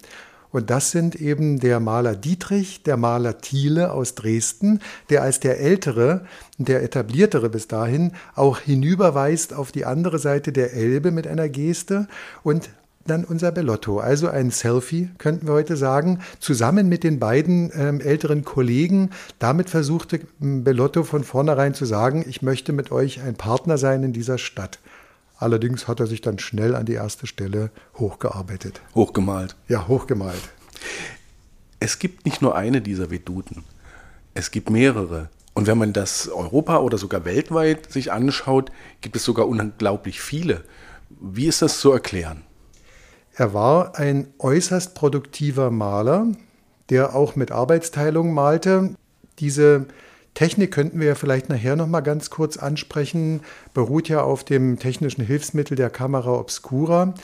Und 0.52 0.70
das 0.70 0.92
sind 0.92 1.16
eben 1.16 1.60
der 1.60 1.80
Maler 1.80 2.16
Dietrich, 2.16 2.84
der 2.84 2.98
Maler 2.98 3.40
Thiele 3.40 3.92
aus 3.92 4.16
Dresden, 4.16 4.80
der 5.10 5.24
als 5.24 5.40
der 5.40 5.60
ältere, 5.60 6.26
der 6.58 6.84
etabliertere 6.84 7.50
bis 7.50 7.68
dahin, 7.68 8.14
auch 8.36 8.60
hinüberweist 8.60 9.54
auf 9.54 9.72
die 9.72 9.86
andere 9.86 10.20
Seite 10.20 10.52
der 10.52 10.74
Elbe 10.74 11.12
mit 11.12 11.28
einer 11.28 11.50
Geste 11.50 12.08
und 12.44 12.70
dann 13.08 13.24
unser 13.24 13.52
Bellotto. 13.52 14.00
Also 14.00 14.28
ein 14.28 14.52
Selfie, 14.52 15.10
könnten 15.18 15.48
wir 15.48 15.54
heute 15.54 15.78
sagen, 15.78 16.20
zusammen 16.40 16.90
mit 16.90 17.04
den 17.04 17.20
beiden 17.20 17.72
ähm, 17.74 18.02
älteren 18.02 18.44
Kollegen. 18.44 19.12
Damit 19.40 19.70
versuchte 19.70 20.20
ähm, 20.42 20.64
Bellotto 20.64 21.04
von 21.04 21.24
vornherein 21.24 21.74
zu 21.74 21.86
sagen, 21.86 22.26
ich 22.28 22.42
möchte 22.42 22.74
mit 22.74 22.92
euch 22.92 23.22
ein 23.22 23.36
Partner 23.36 23.78
sein 23.78 24.04
in 24.04 24.14
dieser 24.14 24.38
Stadt. 24.38 24.80
Allerdings 25.38 25.88
hat 25.88 26.00
er 26.00 26.08
sich 26.08 26.22
dann 26.22 26.40
schnell 26.40 26.76
an 26.76 26.86
die 26.86 26.94
erste 26.94 27.28
Stelle 27.28 27.70
hochgearbeitet. 27.96 28.82
Hochgemalt. 28.96 29.56
Ja, 29.68 29.88
hochgemalt. 29.88 30.42
Es 31.80 32.00
gibt 32.00 32.26
nicht 32.26 32.42
nur 32.42 32.56
eine 32.56 32.82
dieser 32.82 33.12
Veduten. 33.12 33.64
Es 34.34 34.50
gibt 34.52 34.70
mehrere. 34.70 35.30
Und 35.54 35.68
wenn 35.68 35.78
man 35.78 35.94
das 35.94 36.28
Europa 36.28 36.78
oder 36.80 36.98
sogar 36.98 37.26
weltweit 37.26 37.92
sich 37.92 38.12
anschaut, 38.12 38.72
gibt 39.02 39.16
es 39.16 39.24
sogar 39.24 39.48
unglaublich 39.48 40.22
viele. 40.22 40.64
Wie 41.10 41.48
ist 41.48 41.62
das 41.62 41.80
zu 41.80 41.92
erklären? 41.92 42.44
Er 43.36 43.54
war 43.54 43.96
ein 43.98 44.34
äußerst 44.40 44.96
produktiver 44.96 45.70
Maler, 45.70 46.28
der 46.90 47.16
auch 47.16 47.36
mit 47.36 47.52
Arbeitsteilung 47.52 48.34
malte. 48.34 48.96
Diese 49.40 49.86
Technik 50.38 50.70
könnten 50.70 51.00
wir 51.00 51.08
ja 51.08 51.16
vielleicht 51.16 51.50
nachher 51.50 51.76
noch 51.76 51.88
mal 51.88 52.02
ganz 52.02 52.30
kurz 52.30 52.58
ansprechen, 52.58 53.42
beruht 53.74 54.08
ja 54.08 54.22
auf 54.22 54.44
dem 54.44 54.78
technischen 54.78 55.26
Hilfsmittel 55.26 55.76
der 55.76 55.90
Kamera 55.90 56.32
Obscura. 56.34 57.16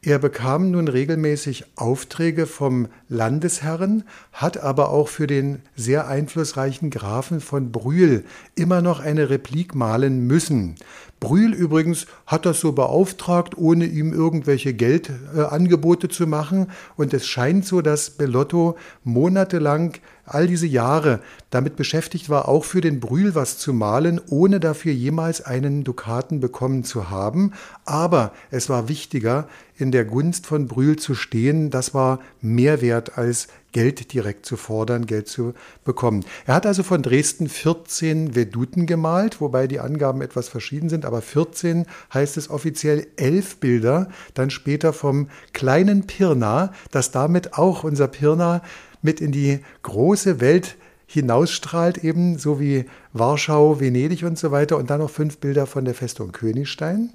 Er 0.00 0.18
bekam 0.18 0.70
nun 0.70 0.88
regelmäßig 0.88 1.66
Aufträge 1.76 2.46
vom 2.46 2.88
Landesherren, 3.10 4.04
hat 4.32 4.56
aber 4.56 4.88
auch 4.88 5.08
für 5.08 5.26
den 5.26 5.60
sehr 5.76 6.08
einflussreichen 6.08 6.88
Grafen 6.88 7.42
von 7.42 7.70
Brühl 7.70 8.24
immer 8.54 8.80
noch 8.80 8.98
eine 8.98 9.28
Replik 9.28 9.74
malen 9.74 10.26
müssen. 10.26 10.76
Brühl 11.20 11.52
übrigens 11.52 12.06
hat 12.26 12.46
das 12.46 12.60
so 12.60 12.72
beauftragt, 12.72 13.58
ohne 13.58 13.84
ihm 13.84 14.14
irgendwelche 14.14 14.72
Geldangebote 14.72 16.06
äh, 16.06 16.10
zu 16.10 16.26
machen. 16.26 16.70
Und 16.96 17.12
es 17.12 17.26
scheint 17.26 17.66
so, 17.66 17.82
dass 17.82 18.10
Bellotto 18.10 18.76
monatelang 19.04 19.94
all 20.26 20.46
diese 20.46 20.66
Jahre 20.66 21.20
damit 21.50 21.76
beschäftigt 21.76 22.28
war, 22.28 22.48
auch 22.48 22.64
für 22.64 22.80
den 22.80 23.00
Brühl 23.00 23.34
was 23.34 23.58
zu 23.58 23.72
malen, 23.72 24.20
ohne 24.28 24.60
dafür 24.60 24.92
jemals 24.92 25.40
einen 25.40 25.84
Dukaten 25.84 26.40
bekommen 26.40 26.84
zu 26.84 27.10
haben. 27.10 27.52
Aber 27.84 28.32
es 28.50 28.68
war 28.68 28.88
wichtiger, 28.88 29.46
in 29.76 29.90
der 29.90 30.04
Gunst 30.04 30.46
von 30.46 30.66
Brühl 30.66 30.96
zu 30.96 31.14
stehen. 31.14 31.70
Das 31.70 31.94
war 31.94 32.20
mehr 32.40 32.80
wert 32.80 33.18
als 33.18 33.48
Geld 33.72 34.12
direkt 34.12 34.46
zu 34.46 34.56
fordern, 34.56 35.04
Geld 35.04 35.26
zu 35.26 35.52
bekommen. 35.84 36.24
Er 36.46 36.54
hat 36.54 36.64
also 36.64 36.84
von 36.84 37.02
Dresden 37.02 37.48
14 37.48 38.36
Veduten 38.36 38.86
gemalt, 38.86 39.40
wobei 39.40 39.66
die 39.66 39.80
Angaben 39.80 40.22
etwas 40.22 40.48
verschieden 40.48 40.88
sind, 40.88 41.04
aber 41.04 41.20
14 41.20 41.86
heißt 42.12 42.36
es 42.36 42.50
offiziell 42.50 43.08
elf 43.16 43.56
Bilder, 43.56 44.08
dann 44.34 44.50
später 44.50 44.92
vom 44.92 45.28
kleinen 45.52 46.06
Pirna, 46.06 46.72
das 46.92 47.10
damit 47.10 47.54
auch 47.54 47.82
unser 47.82 48.06
Pirna 48.06 48.62
mit 49.04 49.20
in 49.20 49.30
die 49.30 49.60
große 49.82 50.40
Welt 50.40 50.76
hinausstrahlt, 51.06 51.98
eben 51.98 52.38
so 52.38 52.58
wie 52.58 52.86
Warschau, 53.12 53.78
Venedig 53.78 54.24
und 54.24 54.38
so 54.38 54.50
weiter 54.50 54.76
und 54.78 54.90
dann 54.90 55.00
noch 55.00 55.10
fünf 55.10 55.38
Bilder 55.38 55.66
von 55.66 55.84
der 55.84 55.94
Festung 55.94 56.32
Königstein. 56.32 57.10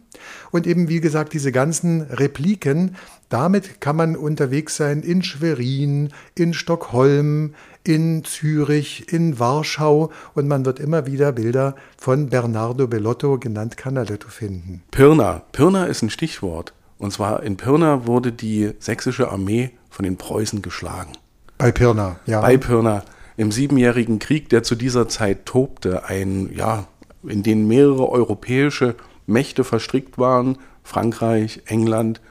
Und 0.52 0.68
eben, 0.68 0.88
wie 0.88 1.02
gesagt, 1.02 1.34
diese 1.34 1.52
ganzen 1.52 2.02
Repliken, 2.04 2.96
damit 3.30 3.82
kann 3.82 3.96
man 3.96 4.16
unterwegs 4.16 4.78
sein 4.78 5.02
in 5.02 5.24
Schwerin, 5.24 6.14
in 6.36 6.54
Stockholm, 6.54 7.56
in 7.84 8.24
Zürich, 8.24 9.12
in 9.12 9.40
Warschau 9.40 10.12
und 10.34 10.48
man 10.48 10.66
wird 10.66 10.80
immer 10.80 11.06
wieder 11.06 11.32
Bilder 11.32 11.76
von 11.98 12.30
Bernardo 12.30 12.88
Bellotto, 12.88 13.38
genannt 13.38 13.76
Canaletto, 13.78 14.30
finden. 14.30 14.84
Pirna. 14.92 15.44
Pirna 15.52 15.86
ist 15.86 16.04
ein 16.04 16.10
Stichwort. 16.10 16.74
Und 17.00 17.12
zwar 17.12 17.44
in 17.44 17.58
Pirna 17.58 18.06
wurde 18.06 18.32
die 18.32 18.72
sächsische 18.80 19.32
Armee 19.32 19.72
von 19.90 20.04
den 20.04 20.18
Preußen 20.18 20.62
geschlagen. 20.62 21.14
Bei 21.60 21.74
Pirna, 21.74 22.16
ja. 22.26 22.40
Bei 22.40 22.58
Pirna. 22.58 23.04
Im 23.36 23.52
Siebenjährigen 23.52 24.20
Krieg, 24.20 24.48
der 24.48 24.64
zu 24.64 24.76
dieser 24.76 25.10
Zeit 25.10 25.46
tobte, 25.46 26.06
ein, 26.06 26.50
ja, 26.56 26.88
in 27.22 27.44
den 27.44 27.68
mehrere 27.68 28.10
europäische 28.10 28.96
Mächte 29.28 29.66
verstrickt 29.66 30.18
waren, 30.18 30.58
Frankreich, 30.84 31.62
England, 31.66 32.22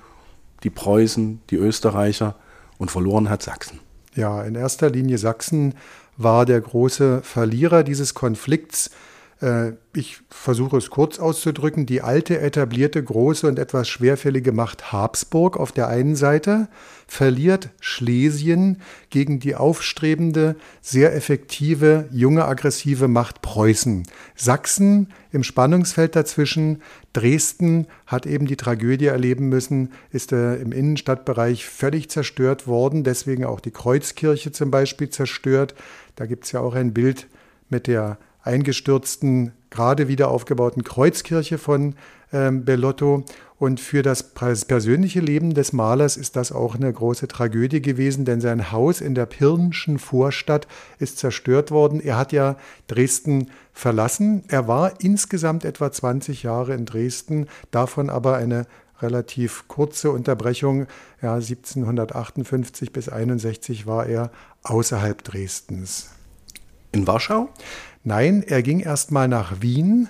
die 0.62 0.70
Preußen, 0.70 1.42
die 1.50 1.56
Österreicher 1.56 2.36
und 2.78 2.90
verloren 2.90 3.28
hat 3.28 3.42
Sachsen. 3.42 3.80
Ja, 4.14 4.42
in 4.42 4.54
erster 4.54 4.88
Linie 4.88 5.18
Sachsen 5.18 5.74
war 6.16 6.46
der 6.46 6.62
große 6.62 7.20
Verlierer 7.22 7.82
dieses 7.82 8.14
Konflikts. 8.14 8.90
Äh, 9.40 9.72
ich 9.94 10.20
versuche 10.30 10.76
es 10.76 10.90
kurz 10.90 11.18
auszudrücken, 11.18 11.86
die 11.86 12.02
alte, 12.02 12.40
etablierte, 12.40 13.02
große 13.02 13.46
und 13.46 13.58
etwas 13.58 13.88
schwerfällige 13.88 14.52
Macht 14.52 14.92
Habsburg 14.92 15.56
auf 15.56 15.72
der 15.72 15.88
einen 15.88 16.16
Seite 16.16 16.68
verliert 17.06 17.70
Schlesien 17.80 18.82
gegen 19.10 19.40
die 19.40 19.54
aufstrebende, 19.54 20.56
sehr 20.82 21.14
effektive, 21.14 22.08
junge, 22.12 22.44
aggressive 22.44 23.08
Macht 23.08 23.40
Preußen. 23.40 24.06
Sachsen 24.36 25.08
im 25.32 25.42
Spannungsfeld 25.42 26.16
dazwischen, 26.16 26.82
Dresden 27.12 27.86
hat 28.06 28.26
eben 28.26 28.46
die 28.46 28.56
Tragödie 28.56 29.06
erleben 29.06 29.48
müssen, 29.48 29.92
ist 30.10 30.32
äh, 30.32 30.56
im 30.56 30.72
Innenstadtbereich 30.72 31.66
völlig 31.66 32.10
zerstört 32.10 32.66
worden, 32.66 33.04
deswegen 33.04 33.44
auch 33.44 33.60
die 33.60 33.70
Kreuzkirche 33.70 34.52
zum 34.52 34.70
Beispiel 34.70 35.08
zerstört. 35.08 35.74
Da 36.14 36.26
gibt 36.26 36.44
es 36.44 36.52
ja 36.52 36.60
auch 36.60 36.74
ein 36.74 36.92
Bild 36.92 37.26
mit 37.70 37.86
der 37.86 38.18
eingestürzten 38.48 39.52
gerade 39.70 40.08
wieder 40.08 40.28
aufgebauten 40.28 40.82
Kreuzkirche 40.82 41.58
von 41.58 41.94
ähm, 42.32 42.64
Bellotto. 42.64 43.24
Und 43.58 43.80
für 43.80 44.02
das 44.02 44.22
persönliche 44.22 45.18
Leben 45.18 45.52
des 45.52 45.72
Malers 45.72 46.16
ist 46.16 46.36
das 46.36 46.52
auch 46.52 46.76
eine 46.76 46.92
große 46.92 47.26
Tragödie 47.26 47.82
gewesen, 47.82 48.24
denn 48.24 48.40
sein 48.40 48.70
Haus 48.70 49.00
in 49.00 49.16
der 49.16 49.26
Pirnschen 49.26 49.98
Vorstadt 49.98 50.68
ist 51.00 51.18
zerstört 51.18 51.72
worden. 51.72 52.00
Er 52.00 52.16
hat 52.16 52.32
ja 52.32 52.56
Dresden 52.86 53.50
verlassen. 53.72 54.44
Er 54.46 54.68
war 54.68 55.00
insgesamt 55.00 55.64
etwa 55.64 55.90
20 55.90 56.44
Jahre 56.44 56.74
in 56.74 56.86
Dresden, 56.86 57.48
davon 57.72 58.10
aber 58.10 58.36
eine 58.36 58.66
relativ 59.02 59.66
kurze 59.66 60.12
Unterbrechung. 60.12 60.86
Ja, 61.20 61.34
1758 61.34 62.92
bis 62.92 63.08
61 63.08 63.88
war 63.88 64.06
er 64.06 64.30
außerhalb 64.62 65.22
Dresdens. 65.24 66.10
In 66.92 67.06
Warschau? 67.06 67.48
Nein, 68.08 68.42
er 68.42 68.62
ging 68.62 68.80
erst 68.80 69.12
mal 69.12 69.28
nach 69.28 69.60
Wien, 69.60 70.08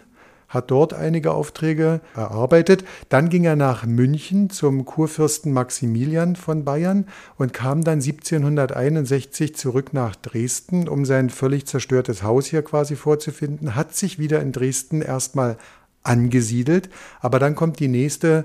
hat 0.49 0.71
dort 0.71 0.95
einige 0.95 1.33
Aufträge 1.33 2.01
erarbeitet. 2.15 2.85
Dann 3.09 3.29
ging 3.29 3.43
er 3.43 3.57
nach 3.57 3.87
München 3.87 4.51
zum 4.51 4.85
Kurfürsten 4.85 5.53
Maximilian 5.53 6.37
von 6.37 6.65
Bayern 6.65 7.09
und 7.39 7.53
kam 7.53 7.83
dann 7.83 7.99
1761 8.01 9.57
zurück 9.57 9.95
nach 9.95 10.15
Dresden, 10.15 10.87
um 10.87 11.05
sein 11.05 11.29
völlig 11.29 11.67
zerstörtes 11.67 12.23
Haus 12.23 12.47
hier 12.47 12.63
quasi 12.63 12.95
vorzufinden, 12.95 13.75
hat 13.75 13.97
sich 13.97 14.21
wieder 14.21 14.41
in 14.43 14.53
Dresden 14.53 15.03
erstmal 15.03 15.57
angesiedelt. 16.05 16.91
Aber 17.19 17.41
dann 17.41 17.57
kommt 17.57 17.81
die 17.81 17.89
nächste 17.89 18.45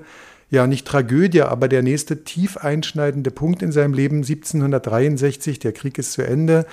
ja 0.50 0.66
nicht 0.66 0.84
Tragödie, 0.84 1.42
aber 1.42 1.68
der 1.68 1.84
nächste 1.84 2.24
tief 2.24 2.56
einschneidende 2.56 3.30
Punkt 3.30 3.62
in 3.62 3.70
seinem 3.70 3.94
Leben 3.94 4.16
1763, 4.16 5.60
der 5.60 5.72
Krieg 5.72 5.96
ist 5.96 6.10
zu 6.10 6.22
Ende, 6.22 6.66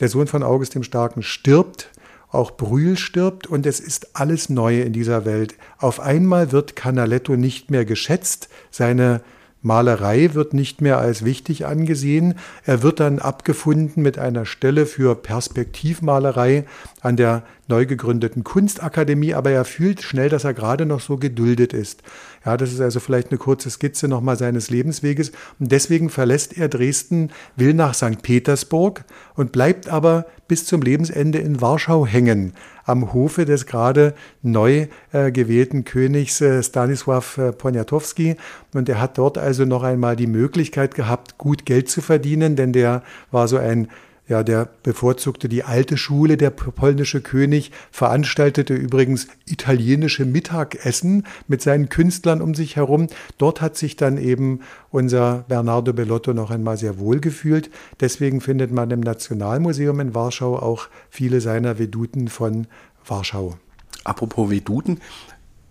der 0.00 0.10
Sohn 0.10 0.26
von 0.26 0.42
August 0.42 0.74
dem 0.74 0.82
Starken 0.82 1.22
stirbt, 1.22 1.90
auch 2.30 2.52
Brühl 2.52 2.96
stirbt 2.96 3.46
und 3.46 3.66
es 3.66 3.80
ist 3.80 4.16
alles 4.16 4.48
neu 4.48 4.80
in 4.80 4.92
dieser 4.92 5.24
Welt. 5.24 5.54
Auf 5.78 6.00
einmal 6.00 6.52
wird 6.52 6.76
Canaletto 6.76 7.36
nicht 7.36 7.70
mehr 7.70 7.84
geschätzt, 7.84 8.48
seine 8.70 9.22
Malerei 9.66 10.34
wird 10.34 10.54
nicht 10.54 10.80
mehr 10.80 10.98
als 10.98 11.24
wichtig 11.24 11.66
angesehen. 11.66 12.34
Er 12.64 12.82
wird 12.84 13.00
dann 13.00 13.18
abgefunden 13.18 14.00
mit 14.00 14.16
einer 14.16 14.46
Stelle 14.46 14.86
für 14.86 15.16
Perspektivmalerei 15.16 16.66
an 17.00 17.16
der 17.16 17.42
neu 17.66 17.84
gegründeten 17.84 18.44
Kunstakademie, 18.44 19.34
aber 19.34 19.50
er 19.50 19.64
fühlt 19.64 20.02
schnell, 20.02 20.28
dass 20.28 20.44
er 20.44 20.54
gerade 20.54 20.86
noch 20.86 21.00
so 21.00 21.16
geduldet 21.16 21.72
ist. 21.72 22.04
Ja, 22.44 22.56
das 22.56 22.72
ist 22.72 22.80
also 22.80 23.00
vielleicht 23.00 23.30
eine 23.30 23.38
kurze 23.38 23.68
Skizze 23.68 24.06
nochmal 24.06 24.36
seines 24.36 24.70
Lebensweges. 24.70 25.32
Und 25.58 25.72
deswegen 25.72 26.10
verlässt 26.10 26.56
er 26.56 26.68
Dresden, 26.68 27.30
will 27.56 27.74
nach 27.74 27.94
St. 27.94 28.22
Petersburg 28.22 29.04
und 29.34 29.50
bleibt 29.50 29.88
aber 29.88 30.26
bis 30.48 30.64
zum 30.64 30.82
Lebensende 30.82 31.38
in 31.38 31.60
Warschau 31.60 32.06
hängen, 32.06 32.52
am 32.84 33.12
Hofe 33.12 33.44
des 33.44 33.66
gerade 33.66 34.14
neu 34.42 34.86
äh, 35.12 35.32
gewählten 35.32 35.84
Königs 35.84 36.40
äh, 36.40 36.60
Stanisław 36.60 37.48
äh, 37.48 37.52
Poniatowski. 37.52 38.36
Und 38.74 38.88
er 38.88 39.00
hat 39.00 39.18
dort 39.18 39.38
also 39.38 39.64
noch 39.64 39.82
einmal 39.82 40.16
die 40.16 40.26
Möglichkeit 40.26 40.94
gehabt, 40.94 41.38
gut 41.38 41.66
Geld 41.66 41.88
zu 41.88 42.00
verdienen, 42.00 42.56
denn 42.56 42.72
der 42.72 43.02
war 43.30 43.48
so 43.48 43.58
ein 43.58 43.88
ja, 44.28 44.42
der 44.42 44.68
bevorzugte 44.82 45.48
die 45.48 45.62
alte 45.62 45.96
Schule, 45.96 46.36
der 46.36 46.50
polnische 46.50 47.20
König, 47.20 47.70
veranstaltete 47.92 48.74
übrigens 48.74 49.28
italienische 49.46 50.24
Mittagessen 50.24 51.26
mit 51.46 51.62
seinen 51.62 51.88
Künstlern 51.88 52.42
um 52.42 52.54
sich 52.54 52.74
herum. 52.76 53.06
Dort 53.38 53.60
hat 53.60 53.76
sich 53.76 53.94
dann 53.94 54.18
eben 54.18 54.60
unser 54.90 55.44
Bernardo 55.48 55.92
Bellotto 55.92 56.34
noch 56.34 56.50
einmal 56.50 56.76
sehr 56.76 56.98
wohl 56.98 57.20
gefühlt. 57.20 57.70
Deswegen 58.00 58.40
findet 58.40 58.72
man 58.72 58.90
im 58.90 59.00
Nationalmuseum 59.00 60.00
in 60.00 60.14
Warschau 60.14 60.56
auch 60.56 60.88
viele 61.08 61.40
seiner 61.40 61.78
Veduten 61.78 62.26
von 62.28 62.66
Warschau. 63.06 63.56
Apropos 64.02 64.50
Veduten, 64.50 65.00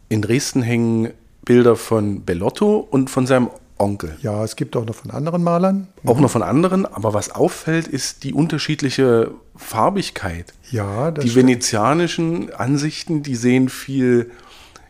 in 0.08 0.22
Dresden 0.22 0.62
hängen 0.62 1.10
Bilder 1.44 1.76
von 1.76 2.24
Bellotto 2.24 2.78
und 2.78 3.10
von 3.10 3.28
seinem 3.28 3.50
Onkel. 3.78 4.18
Ja, 4.22 4.44
es 4.44 4.56
gibt 4.56 4.76
auch 4.78 4.86
noch 4.86 4.96
von 4.96 5.12
anderen 5.12 5.44
Malern. 5.44 5.88
Auch 6.06 6.20
noch 6.20 6.32
von 6.32 6.44
anderen, 6.44 6.86
aber 6.86 7.14
was 7.14 7.32
auffällt, 7.32 7.88
ist 7.88 8.24
die 8.24 8.34
unterschiedliche 8.34 9.32
Farbigkeit. 9.56 10.54
Ja, 10.72 11.12
das 11.12 11.24
Die 11.24 11.32
stimmt. 11.32 11.48
venezianischen 11.48 12.54
Ansichten, 12.54 13.22
die 13.22 13.36
sehen 13.36 13.68
viel 13.70 14.32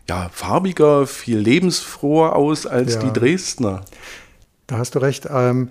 ja, 0.08 0.30
farbiger, 0.32 1.08
viel 1.08 1.39
lebensfroher 1.39 2.36
aus 2.36 2.68
als 2.68 2.96
ja. 2.96 3.04
die 3.04 3.20
Dresdner. 3.20 3.82
Da 4.68 4.77
hast 4.77 4.96
du 4.96 5.00
recht. 5.00 5.27
Ähm, 5.32 5.70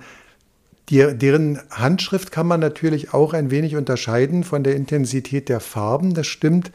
die, 0.90 1.16
deren 1.16 1.61
Handschrift 1.71 2.30
kann 2.30 2.47
man 2.47 2.61
natürlich 2.61 3.14
auch 3.14 3.33
ein 3.33 3.50
wenig 3.50 3.76
unterscheiden 3.76 4.44
von 4.44 4.64
der 4.64 4.76
Intensität 4.76 5.49
der 5.49 5.61
Farben. 5.61 6.14
Das 6.14 6.26
stimmt. 6.26 6.73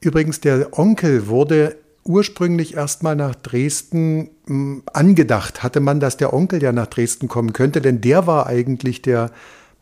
Übrigens, 0.00 0.40
der 0.40 0.78
Onkel 0.78 1.26
wurde 1.26 1.76
ursprünglich 2.04 2.74
erstmal 2.74 3.16
nach 3.16 3.34
Dresden 3.34 4.30
hm, 4.46 4.82
angedacht, 4.92 5.62
hatte 5.62 5.80
man, 5.80 6.00
dass 6.00 6.16
der 6.16 6.32
Onkel 6.32 6.62
ja 6.62 6.72
nach 6.72 6.86
Dresden 6.86 7.28
kommen 7.28 7.52
könnte, 7.52 7.80
denn 7.80 8.00
der 8.00 8.26
war 8.26 8.46
eigentlich 8.46 9.02
der 9.02 9.30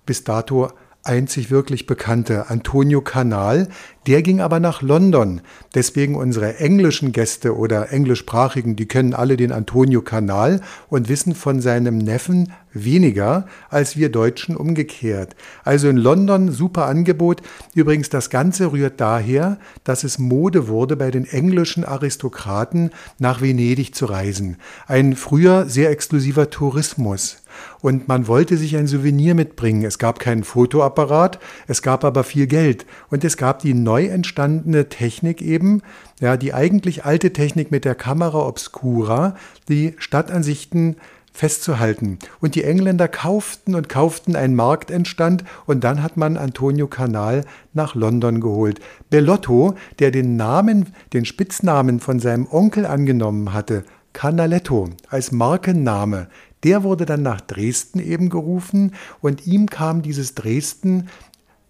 bis 0.06 0.24
dato 0.24 0.68
einzig 1.04 1.50
wirklich 1.50 1.86
bekannte, 1.86 2.48
Antonio 2.48 3.00
Canal. 3.00 3.68
Der 4.06 4.22
ging 4.22 4.40
aber 4.40 4.58
nach 4.58 4.82
London. 4.82 5.42
Deswegen 5.74 6.16
unsere 6.16 6.58
englischen 6.58 7.12
Gäste 7.12 7.56
oder 7.56 7.92
englischsprachigen, 7.92 8.74
die 8.74 8.86
kennen 8.86 9.14
alle 9.14 9.36
den 9.36 9.52
Antonio 9.52 10.02
Canal 10.02 10.60
und 10.88 11.08
wissen 11.08 11.36
von 11.36 11.60
seinem 11.60 11.98
Neffen 11.98 12.52
weniger 12.72 13.46
als 13.70 13.96
wir 13.96 14.10
Deutschen 14.10 14.56
umgekehrt. 14.56 15.36
Also 15.62 15.88
in 15.88 15.96
London 15.96 16.50
super 16.50 16.86
Angebot. 16.86 17.42
Übrigens, 17.74 18.08
das 18.08 18.28
Ganze 18.30 18.72
rührt 18.72 19.00
daher, 19.00 19.58
dass 19.84 20.04
es 20.04 20.18
Mode 20.18 20.68
wurde, 20.68 20.96
bei 20.96 21.10
den 21.10 21.24
englischen 21.24 21.84
Aristokraten 21.84 22.90
nach 23.18 23.40
Venedig 23.40 23.94
zu 23.94 24.06
reisen. 24.06 24.56
Ein 24.86 25.14
früher 25.14 25.66
sehr 25.68 25.90
exklusiver 25.90 26.50
Tourismus 26.50 27.42
und 27.80 28.08
man 28.08 28.26
wollte 28.26 28.56
sich 28.56 28.76
ein 28.76 28.86
Souvenir 28.86 29.34
mitbringen. 29.34 29.84
Es 29.84 29.98
gab 29.98 30.18
keinen 30.18 30.44
Fotoapparat, 30.44 31.38
es 31.66 31.82
gab 31.82 32.04
aber 32.04 32.24
viel 32.24 32.46
Geld 32.46 32.86
und 33.10 33.24
es 33.24 33.36
gab 33.36 33.60
die 33.60 33.74
neu 33.92 34.06
entstandene 34.06 34.88
Technik 34.88 35.42
eben, 35.42 35.82
ja, 36.18 36.38
die 36.38 36.54
eigentlich 36.54 37.04
alte 37.04 37.34
Technik 37.34 37.70
mit 37.70 37.84
der 37.84 37.94
Kamera 37.94 38.46
Obscura, 38.48 39.36
die 39.68 39.94
Stadtansichten 39.98 40.96
festzuhalten. 41.30 42.18
Und 42.40 42.54
die 42.54 42.64
Engländer 42.64 43.06
kauften 43.06 43.74
und 43.74 43.90
kauften, 43.90 44.34
ein 44.34 44.54
Markt 44.54 44.90
entstand 44.90 45.44
und 45.66 45.84
dann 45.84 46.02
hat 46.02 46.16
man 46.16 46.38
Antonio 46.38 46.86
Canal 46.86 47.44
nach 47.74 47.94
London 47.94 48.40
geholt. 48.40 48.80
Bellotto, 49.10 49.74
der 49.98 50.10
den 50.10 50.36
Namen, 50.36 50.94
den 51.12 51.26
Spitznamen 51.26 52.00
von 52.00 52.18
seinem 52.18 52.46
Onkel 52.50 52.86
angenommen 52.86 53.52
hatte, 53.52 53.84
Canaletto 54.14 54.88
als 55.10 55.32
Markenname, 55.32 56.28
der 56.64 56.82
wurde 56.82 57.04
dann 57.04 57.22
nach 57.22 57.42
Dresden 57.42 57.98
eben 57.98 58.30
gerufen 58.30 58.94
und 59.20 59.46
ihm 59.46 59.68
kam 59.68 60.00
dieses 60.00 60.34
Dresden 60.34 61.08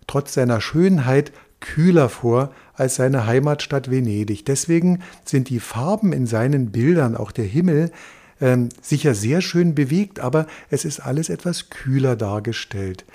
trotz 0.06 0.34
seiner 0.34 0.60
Schönheit 0.60 1.32
kühler 1.62 2.10
vor 2.10 2.52
als 2.74 2.96
seine 2.96 3.26
Heimatstadt 3.26 3.90
Venedig. 3.90 4.44
Deswegen 4.44 5.00
sind 5.24 5.48
die 5.48 5.60
Farben 5.60 6.12
in 6.12 6.26
seinen 6.26 6.70
Bildern, 6.70 7.16
auch 7.16 7.32
der 7.32 7.46
Himmel, 7.46 7.90
äh, 8.40 8.58
sicher 8.82 9.14
sehr 9.14 9.40
schön 9.40 9.74
bewegt, 9.74 10.20
aber 10.20 10.46
es 10.68 10.84
ist 10.84 11.00
alles 11.00 11.30
etwas 11.30 11.70
kühler 11.70 12.16
dargestellt. 12.16 13.06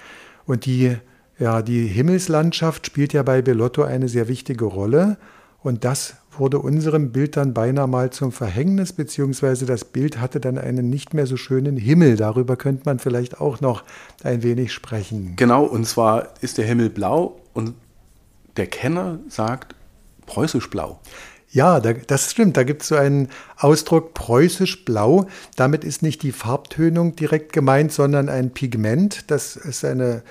Und 0.46 0.66
die, 0.66 0.96
ja, 1.38 1.62
die 1.62 1.86
Himmelslandschaft 1.86 2.88
spielt 2.88 3.14
ja 3.14 3.22
bei 3.22 3.44
Bellotto 3.44 3.84
eine 3.84 4.08
sehr 4.08 4.28
wichtige 4.28 4.66
Rolle. 4.66 5.18
Und 5.62 5.84
das 5.84 6.16
wurde 6.40 6.60
unserem 6.60 7.12
Bild 7.12 7.36
dann 7.36 7.54
beinahe 7.54 7.88
mal 7.88 8.12
zum 8.12 8.32
Verhängnis, 8.32 8.94
beziehungsweise 8.94 9.66
das 9.66 9.86
Bild 9.86 10.22
hatte 10.22 10.40
dann 10.40 10.58
einen 10.58 10.90
nicht 10.90 11.14
mehr 11.14 11.26
so 11.26 11.36
schönen 11.36 11.78
Himmel. 11.78 12.16
Darüber 12.16 12.56
könnte 12.56 12.84
man 12.86 13.00
vielleicht 13.00 13.42
auch 13.42 13.60
noch 13.60 13.84
ein 14.24 14.44
wenig 14.44 14.72
sprechen. 14.72 15.34
Genau, 15.36 15.66
und 15.66 15.86
zwar 15.86 16.30
ist 16.42 16.58
der 16.58 16.66
Himmel 16.66 16.90
blau 16.90 17.42
und 17.54 17.74
der 18.58 18.68
Kenner 18.68 19.20
sagt 19.30 19.76
preußisch 20.26 20.70
blau. 20.70 21.00
Ja, 21.50 21.80
das 21.80 22.32
stimmt. 22.32 22.58
Da 22.58 22.64
gibt 22.64 22.82
es 22.82 22.90
so 22.90 22.96
einen 22.96 23.30
Ausdruck 23.56 24.14
preußisch 24.14 24.84
blau. 24.84 25.28
Damit 25.56 25.84
ist 25.84 26.04
nicht 26.04 26.22
die 26.24 26.34
Farbtönung 26.34 27.16
direkt 27.16 27.54
gemeint, 27.54 27.94
sondern 27.94 28.28
ein 28.28 28.52
Pigment. 28.52 29.32
Das 29.32 29.56
ist 29.56 29.86
eine 29.86 30.24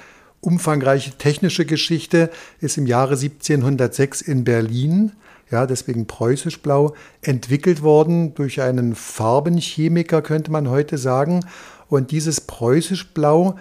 umfangreiche 0.42 1.12
technische 1.12 1.64
Geschichte, 1.64 2.30
ist 2.60 2.76
im 2.76 2.86
Jahre 2.86 3.14
1706 3.14 4.20
in 4.20 4.44
Berlin 4.44 5.12
ja, 5.50 5.66
deswegen 5.66 6.06
preußisch 6.06 6.60
blau, 6.60 6.94
entwickelt 7.22 7.82
worden 7.82 8.34
durch 8.34 8.60
einen 8.60 8.94
Farbenchemiker, 8.94 10.22
könnte 10.22 10.50
man 10.50 10.68
heute 10.68 10.98
sagen. 10.98 11.44
Und 11.88 12.10
dieses 12.10 12.40
preußisch 12.40 13.12
blau 13.14 13.56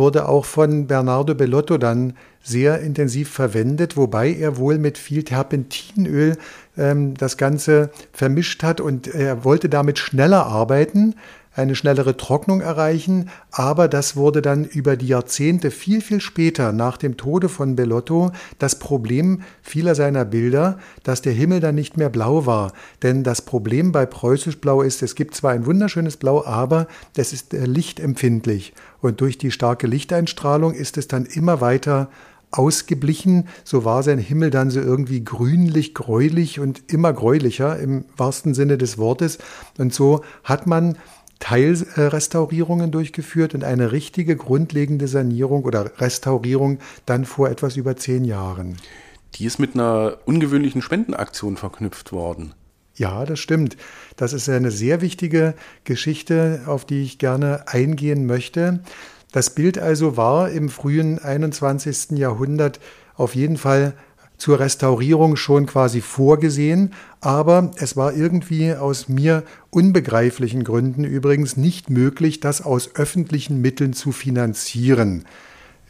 wurde 0.00 0.28
auch 0.28 0.44
von 0.44 0.88
Bernardo 0.88 1.36
Bellotto 1.36 1.78
dann 1.78 2.14
sehr 2.42 2.80
intensiv 2.80 3.30
verwendet, 3.30 3.96
wobei 3.96 4.32
er 4.32 4.56
wohl 4.56 4.78
mit 4.78 4.98
viel 4.98 5.22
Terpentinöl 5.22 6.36
ähm, 6.76 7.14
das 7.14 7.36
Ganze 7.36 7.90
vermischt 8.12 8.64
hat 8.64 8.80
und 8.80 9.06
er 9.06 9.44
wollte 9.44 9.68
damit 9.68 9.98
schneller 9.98 10.46
arbeiten, 10.46 11.14
eine 11.52 11.74
schnellere 11.74 12.16
Trocknung 12.16 12.60
erreichen, 12.60 13.28
aber 13.50 13.88
das 13.88 14.16
wurde 14.16 14.40
dann 14.40 14.64
über 14.64 14.96
die 14.96 15.08
Jahrzehnte 15.08 15.70
viel, 15.70 16.00
viel 16.00 16.20
später 16.20 16.72
nach 16.72 16.96
dem 16.96 17.16
Tode 17.16 17.48
von 17.48 17.76
Bellotto 17.76 18.30
das 18.58 18.78
Problem 18.78 19.42
vieler 19.60 19.94
seiner 19.94 20.24
Bilder, 20.24 20.78
dass 21.02 21.22
der 21.22 21.32
Himmel 21.32 21.60
dann 21.60 21.74
nicht 21.74 21.96
mehr 21.96 22.08
blau 22.08 22.46
war. 22.46 22.72
Denn 23.02 23.24
das 23.24 23.42
Problem 23.42 23.90
bei 23.90 24.06
Preußisch 24.06 24.60
Blau 24.60 24.82
ist, 24.82 25.02
es 25.02 25.14
gibt 25.14 25.34
zwar 25.34 25.50
ein 25.50 25.66
wunderschönes 25.66 26.16
Blau, 26.16 26.44
aber 26.44 26.86
das 27.14 27.32
ist 27.32 27.52
äh, 27.52 27.66
lichtempfindlich 27.66 28.72
und 29.00 29.20
durch 29.20 29.38
die 29.38 29.50
starke 29.50 29.86
Lichteinstrahlung 29.86 30.74
ist 30.74 30.98
es 30.98 31.08
dann 31.08 31.26
immer 31.26 31.60
weiter 31.60 32.10
ausgeblichen. 32.50 33.48
So 33.64 33.84
war 33.84 34.02
sein 34.02 34.18
Himmel 34.18 34.50
dann 34.50 34.70
so 34.70 34.80
irgendwie 34.80 35.24
grünlich, 35.24 35.94
gräulich 35.94 36.60
und 36.60 36.92
immer 36.92 37.12
gräulicher 37.12 37.78
im 37.78 38.04
wahrsten 38.16 38.54
Sinne 38.54 38.76
des 38.78 38.98
Wortes. 38.98 39.38
Und 39.78 39.94
so 39.94 40.22
hat 40.44 40.66
man 40.66 40.98
Teilrestaurierungen 41.38 42.90
durchgeführt 42.90 43.54
und 43.54 43.64
eine 43.64 43.92
richtige 43.92 44.36
grundlegende 44.36 45.08
Sanierung 45.08 45.64
oder 45.64 45.98
Restaurierung 45.98 46.78
dann 47.06 47.24
vor 47.24 47.48
etwas 47.48 47.76
über 47.76 47.96
zehn 47.96 48.24
Jahren. 48.24 48.76
Die 49.36 49.46
ist 49.46 49.58
mit 49.58 49.74
einer 49.74 50.18
ungewöhnlichen 50.26 50.82
Spendenaktion 50.82 51.56
verknüpft 51.56 52.12
worden. 52.12 52.52
Ja, 52.94 53.24
das 53.24 53.38
stimmt. 53.38 53.76
Das 54.16 54.32
ist 54.32 54.48
eine 54.48 54.70
sehr 54.70 55.00
wichtige 55.00 55.54
Geschichte, 55.84 56.62
auf 56.66 56.84
die 56.84 57.02
ich 57.02 57.18
gerne 57.18 57.68
eingehen 57.68 58.26
möchte. 58.26 58.80
Das 59.32 59.50
Bild 59.50 59.78
also 59.78 60.16
war 60.16 60.50
im 60.50 60.68
frühen 60.68 61.18
21. 61.18 62.18
Jahrhundert 62.18 62.80
auf 63.14 63.34
jeden 63.34 63.56
Fall 63.56 63.94
zur 64.40 64.58
Restaurierung 64.58 65.36
schon 65.36 65.66
quasi 65.66 66.00
vorgesehen, 66.00 66.94
aber 67.20 67.70
es 67.76 67.96
war 67.96 68.14
irgendwie 68.14 68.74
aus 68.74 69.08
mir 69.08 69.44
unbegreiflichen 69.68 70.64
Gründen 70.64 71.04
übrigens 71.04 71.56
nicht 71.56 71.90
möglich, 71.90 72.40
das 72.40 72.62
aus 72.62 72.94
öffentlichen 72.94 73.60
Mitteln 73.60 73.92
zu 73.92 74.12
finanzieren. 74.12 75.26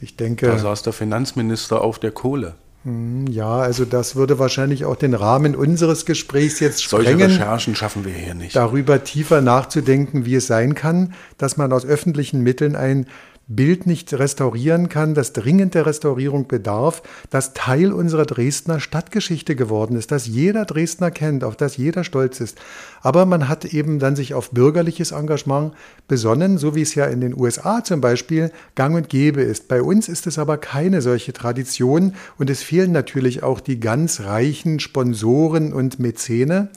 Ich 0.00 0.16
denke. 0.16 0.46
Da 0.46 0.58
saß 0.58 0.82
der 0.82 0.92
Finanzminister 0.92 1.80
auf 1.80 1.98
der 1.98 2.10
Kohle. 2.10 2.54
Hm, 2.84 3.26
ja, 3.26 3.58
also 3.58 3.84
das 3.84 4.16
würde 4.16 4.38
wahrscheinlich 4.38 4.86
auch 4.86 4.96
den 4.96 5.12
Rahmen 5.12 5.54
unseres 5.54 6.06
Gesprächs 6.06 6.60
jetzt 6.60 6.82
sprengen. 6.82 7.18
Solche 7.18 7.24
Recherchen 7.26 7.74
schaffen 7.74 8.06
wir 8.06 8.12
hier 8.12 8.34
nicht. 8.34 8.56
Darüber 8.56 9.04
tiefer 9.04 9.42
nachzudenken, 9.42 10.24
wie 10.24 10.36
es 10.36 10.46
sein 10.46 10.74
kann, 10.74 11.12
dass 11.36 11.58
man 11.58 11.72
aus 11.72 11.84
öffentlichen 11.84 12.40
Mitteln 12.40 12.76
ein 12.76 13.06
Bild 13.50 13.84
nicht 13.84 14.14
restaurieren 14.14 14.88
kann, 14.88 15.14
das 15.14 15.32
dringend 15.32 15.74
der 15.74 15.84
Restaurierung 15.84 16.46
bedarf, 16.46 17.02
das 17.30 17.52
Teil 17.52 17.92
unserer 17.92 18.24
Dresdner 18.24 18.78
Stadtgeschichte 18.78 19.56
geworden 19.56 19.96
ist, 19.96 20.12
das 20.12 20.28
jeder 20.28 20.64
Dresdner 20.64 21.10
kennt, 21.10 21.42
auf 21.42 21.56
das 21.56 21.76
jeder 21.76 22.04
stolz 22.04 22.38
ist. 22.38 22.58
Aber 23.02 23.26
man 23.26 23.48
hat 23.48 23.64
eben 23.64 23.98
dann 23.98 24.14
sich 24.14 24.34
auf 24.34 24.52
bürgerliches 24.52 25.10
Engagement 25.10 25.74
besonnen, 26.06 26.58
so 26.58 26.76
wie 26.76 26.82
es 26.82 26.94
ja 26.94 27.06
in 27.06 27.20
den 27.20 27.36
USA 27.36 27.82
zum 27.82 28.00
Beispiel 28.00 28.52
gang 28.76 28.94
und 28.94 29.08
gäbe 29.08 29.42
ist. 29.42 29.66
Bei 29.66 29.82
uns 29.82 30.08
ist 30.08 30.28
es 30.28 30.38
aber 30.38 30.56
keine 30.56 31.02
solche 31.02 31.32
Tradition 31.32 32.14
und 32.38 32.50
es 32.50 32.62
fehlen 32.62 32.92
natürlich 32.92 33.42
auch 33.42 33.58
die 33.58 33.80
ganz 33.80 34.20
reichen 34.20 34.78
Sponsoren 34.78 35.72
und 35.72 35.98
Mäzene. 35.98 36.68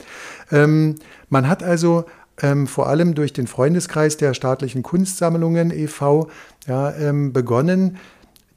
Ähm, 0.51 0.95
man 1.29 1.47
hat 1.47 1.61
also 1.61 2.05
ähm, 2.41 2.67
vor 2.67 2.87
allem 2.87 3.13
durch 3.13 3.33
den 3.33 3.47
Freundeskreis 3.47 4.17
der 4.17 4.33
staatlichen 4.33 4.81
Kunstsammlungen 4.81 5.71
e.V. 5.71 6.29
Ja, 6.67 6.93
ähm, 6.95 7.33
begonnen, 7.33 7.97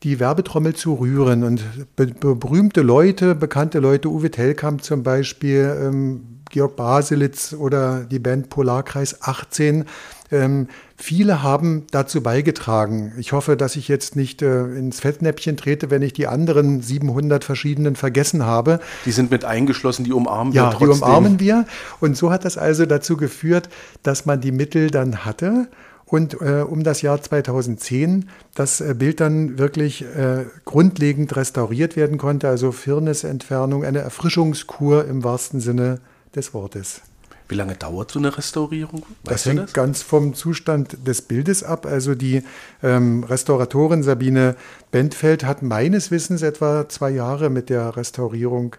die 0.02 0.20
Werbetrommel 0.20 0.74
zu 0.74 0.94
rühren. 0.94 1.42
Und 1.42 1.62
be 1.96 2.06
berühmte 2.06 2.82
Leute, 2.82 3.34
bekannte 3.34 3.80
Leute, 3.80 4.08
Uwe 4.08 4.30
Tellkamp 4.30 4.82
zum 4.82 5.02
Beispiel, 5.02 5.76
ähm, 5.82 6.36
Georg 6.50 6.76
Baselitz 6.76 7.52
oder 7.52 8.04
die 8.04 8.20
Band 8.20 8.48
Polarkreis 8.50 9.22
18, 9.22 9.84
ähm, 10.30 10.68
viele 10.96 11.42
haben 11.42 11.86
dazu 11.90 12.22
beigetragen. 12.22 13.12
Ich 13.18 13.32
hoffe, 13.32 13.56
dass 13.56 13.76
ich 13.76 13.88
jetzt 13.88 14.16
nicht 14.16 14.42
äh, 14.42 14.64
ins 14.64 15.00
Fettnäpfchen 15.00 15.56
trete, 15.56 15.90
wenn 15.90 16.02
ich 16.02 16.12
die 16.12 16.26
anderen 16.26 16.82
700 16.82 17.44
verschiedenen 17.44 17.96
vergessen 17.96 18.44
habe. 18.44 18.80
Die 19.04 19.12
sind 19.12 19.30
mit 19.30 19.44
eingeschlossen, 19.44 20.04
die 20.04 20.12
umarmen 20.12 20.52
wir. 20.52 20.62
Ja, 20.62 20.70
trotzdem. 20.70 20.88
die 20.88 21.02
umarmen 21.02 21.40
wir. 21.40 21.66
Und 22.00 22.16
so 22.16 22.30
hat 22.30 22.44
das 22.44 22.58
also 22.58 22.86
dazu 22.86 23.16
geführt, 23.16 23.68
dass 24.02 24.26
man 24.26 24.40
die 24.40 24.52
Mittel 24.52 24.90
dann 24.90 25.24
hatte. 25.24 25.68
Und 26.06 26.40
äh, 26.40 26.64
um 26.66 26.84
das 26.84 27.02
Jahr 27.02 27.20
2010 27.20 28.28
das 28.54 28.80
äh, 28.80 28.94
Bild 28.96 29.20
dann 29.20 29.58
wirklich 29.58 30.04
äh, 30.04 30.44
grundlegend 30.64 31.34
restauriert 31.34 31.96
werden 31.96 32.16
konnte, 32.16 32.48
also 32.48 32.70
Firnesentfernung, 32.70 33.84
eine 33.84 33.98
Erfrischungskur 33.98 35.04
im 35.06 35.24
wahrsten 35.24 35.60
Sinne 35.60 36.00
des 36.34 36.54
Wortes. 36.54 37.02
Wie 37.48 37.54
lange 37.54 37.74
dauert 37.74 38.10
so 38.10 38.18
eine 38.18 38.36
Restaurierung? 38.36 39.02
Weißt 39.24 39.34
das 39.34 39.46
hängt 39.46 39.60
das? 39.60 39.72
ganz 39.72 40.02
vom 40.02 40.34
Zustand 40.34 41.06
des 41.06 41.22
Bildes 41.22 41.62
ab. 41.62 41.86
Also 41.86 42.14
die 42.14 42.42
ähm, 42.82 43.24
Restauratorin 43.24 44.02
Sabine 44.02 44.56
Bentfeld 44.90 45.44
hat 45.44 45.62
meines 45.62 46.10
Wissens 46.10 46.42
etwa 46.42 46.88
zwei 46.88 47.10
Jahre 47.10 47.50
mit 47.50 47.68
der 47.68 47.96
Restaurierung 47.96 48.76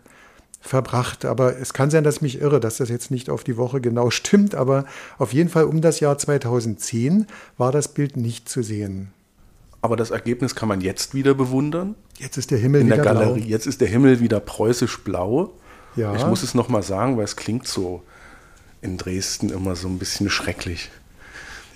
verbracht. 0.60 1.26
Aber 1.26 1.58
es 1.58 1.74
kann 1.74 1.90
sein, 1.90 2.04
dass 2.04 2.18
ich 2.18 2.22
mich 2.22 2.42
irre, 2.42 2.60
dass 2.60 2.78
das 2.78 2.90
jetzt 2.90 3.12
nicht 3.12 3.30
auf 3.30 3.44
die 3.44 3.58
Woche 3.58 3.82
genau 3.82 4.10
stimmt. 4.12 4.56
Aber 4.56 4.86
auf 5.18 5.34
jeden 5.34 5.50
Fall 5.50 5.66
um 5.66 5.82
das 5.82 6.00
Jahr 6.00 6.18
2010 6.18 7.28
war 7.58 7.72
das 7.72 7.88
Bild 7.90 8.18
nicht 8.18 8.50
zu 8.50 8.62
sehen. 8.62 9.12
Aber 9.82 9.96
das 9.96 10.12
Ergebnis 10.12 10.56
kann 10.56 10.68
man 10.68 10.82
jetzt 10.82 11.14
wieder 11.14 11.34
bewundern. 11.34 11.96
Jetzt 12.18 12.38
ist 12.38 12.52
der 12.52 12.58
Himmel 12.58 12.82
In 12.82 12.88
wieder 12.88 12.98
der 12.98 13.06
Galerie. 13.06 13.42
Blau. 13.42 13.50
Jetzt 13.50 13.68
ist 13.68 13.80
der 13.80 13.88
Himmel 13.88 14.20
wieder 14.20 14.40
preußisch 14.40 15.04
blau. 15.04 15.54
Ja. 15.96 16.16
Ich 16.16 16.26
muss 16.26 16.44
es 16.44 16.54
nochmal 16.54 16.84
sagen, 16.84 17.18
weil 17.18 17.24
es 17.24 17.36
klingt 17.36 17.68
so 17.68 18.04
in 18.82 18.98
Dresden 18.98 19.50
immer 19.50 19.76
so 19.76 19.88
ein 19.88 20.00
bisschen 20.00 20.30
schrecklich. 20.30 20.90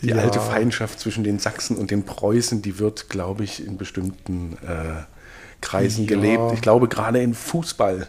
Die 0.01 0.09
ja. 0.09 0.17
alte 0.17 0.39
Feindschaft 0.39 0.99
zwischen 0.99 1.23
den 1.23 1.39
Sachsen 1.39 1.77
und 1.77 1.91
den 1.91 2.03
Preußen, 2.03 2.61
die 2.61 2.79
wird, 2.79 3.09
glaube 3.09 3.43
ich, 3.43 3.65
in 3.65 3.77
bestimmten 3.77 4.57
äh, 4.67 5.03
Kreisen 5.61 6.05
ja. 6.05 6.09
gelebt. 6.09 6.53
Ich 6.53 6.61
glaube, 6.61 6.87
gerade 6.87 7.21
im 7.21 7.35
Fußball. 7.35 8.07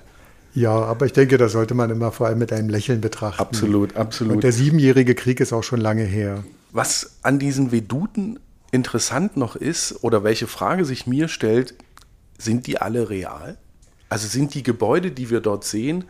Ja, 0.55 0.73
aber 0.73 1.07
ich 1.07 1.13
denke, 1.13 1.39
das 1.39 1.53
sollte 1.53 1.75
man 1.75 1.91
immer 1.91 2.13
vor 2.13 2.27
allem 2.27 2.39
mit 2.39 2.53
einem 2.53 2.69
Lächeln 2.69 3.01
betrachten. 3.01 3.41
Absolut, 3.41 3.97
absolut. 3.97 4.35
Und 4.35 4.45
der 4.45 4.53
siebenjährige 4.53 5.15
Krieg 5.15 5.41
ist 5.41 5.53
auch 5.53 5.63
schon 5.63 5.81
lange 5.81 6.05
her. 6.05 6.45
Was 6.73 7.19
an 7.23 7.39
diesen 7.39 7.73
Veduten 7.73 8.39
interessant 8.71 9.37
noch 9.37 9.57
ist, 9.57 10.03
oder 10.03 10.25
welche 10.25 10.47
Frage 10.47 10.85
sich 10.85 11.07
mir 11.07 11.29
stellt, 11.29 11.75
sind 12.39 12.67
die 12.67 12.79
alle 12.79 13.09
real? 13.09 13.57
Also 14.09 14.29
sind 14.29 14.55
die 14.55 14.63
Gebäude, 14.63 15.11
die 15.11 15.31
wir 15.31 15.41
dort 15.41 15.65
sehen, 15.65 16.05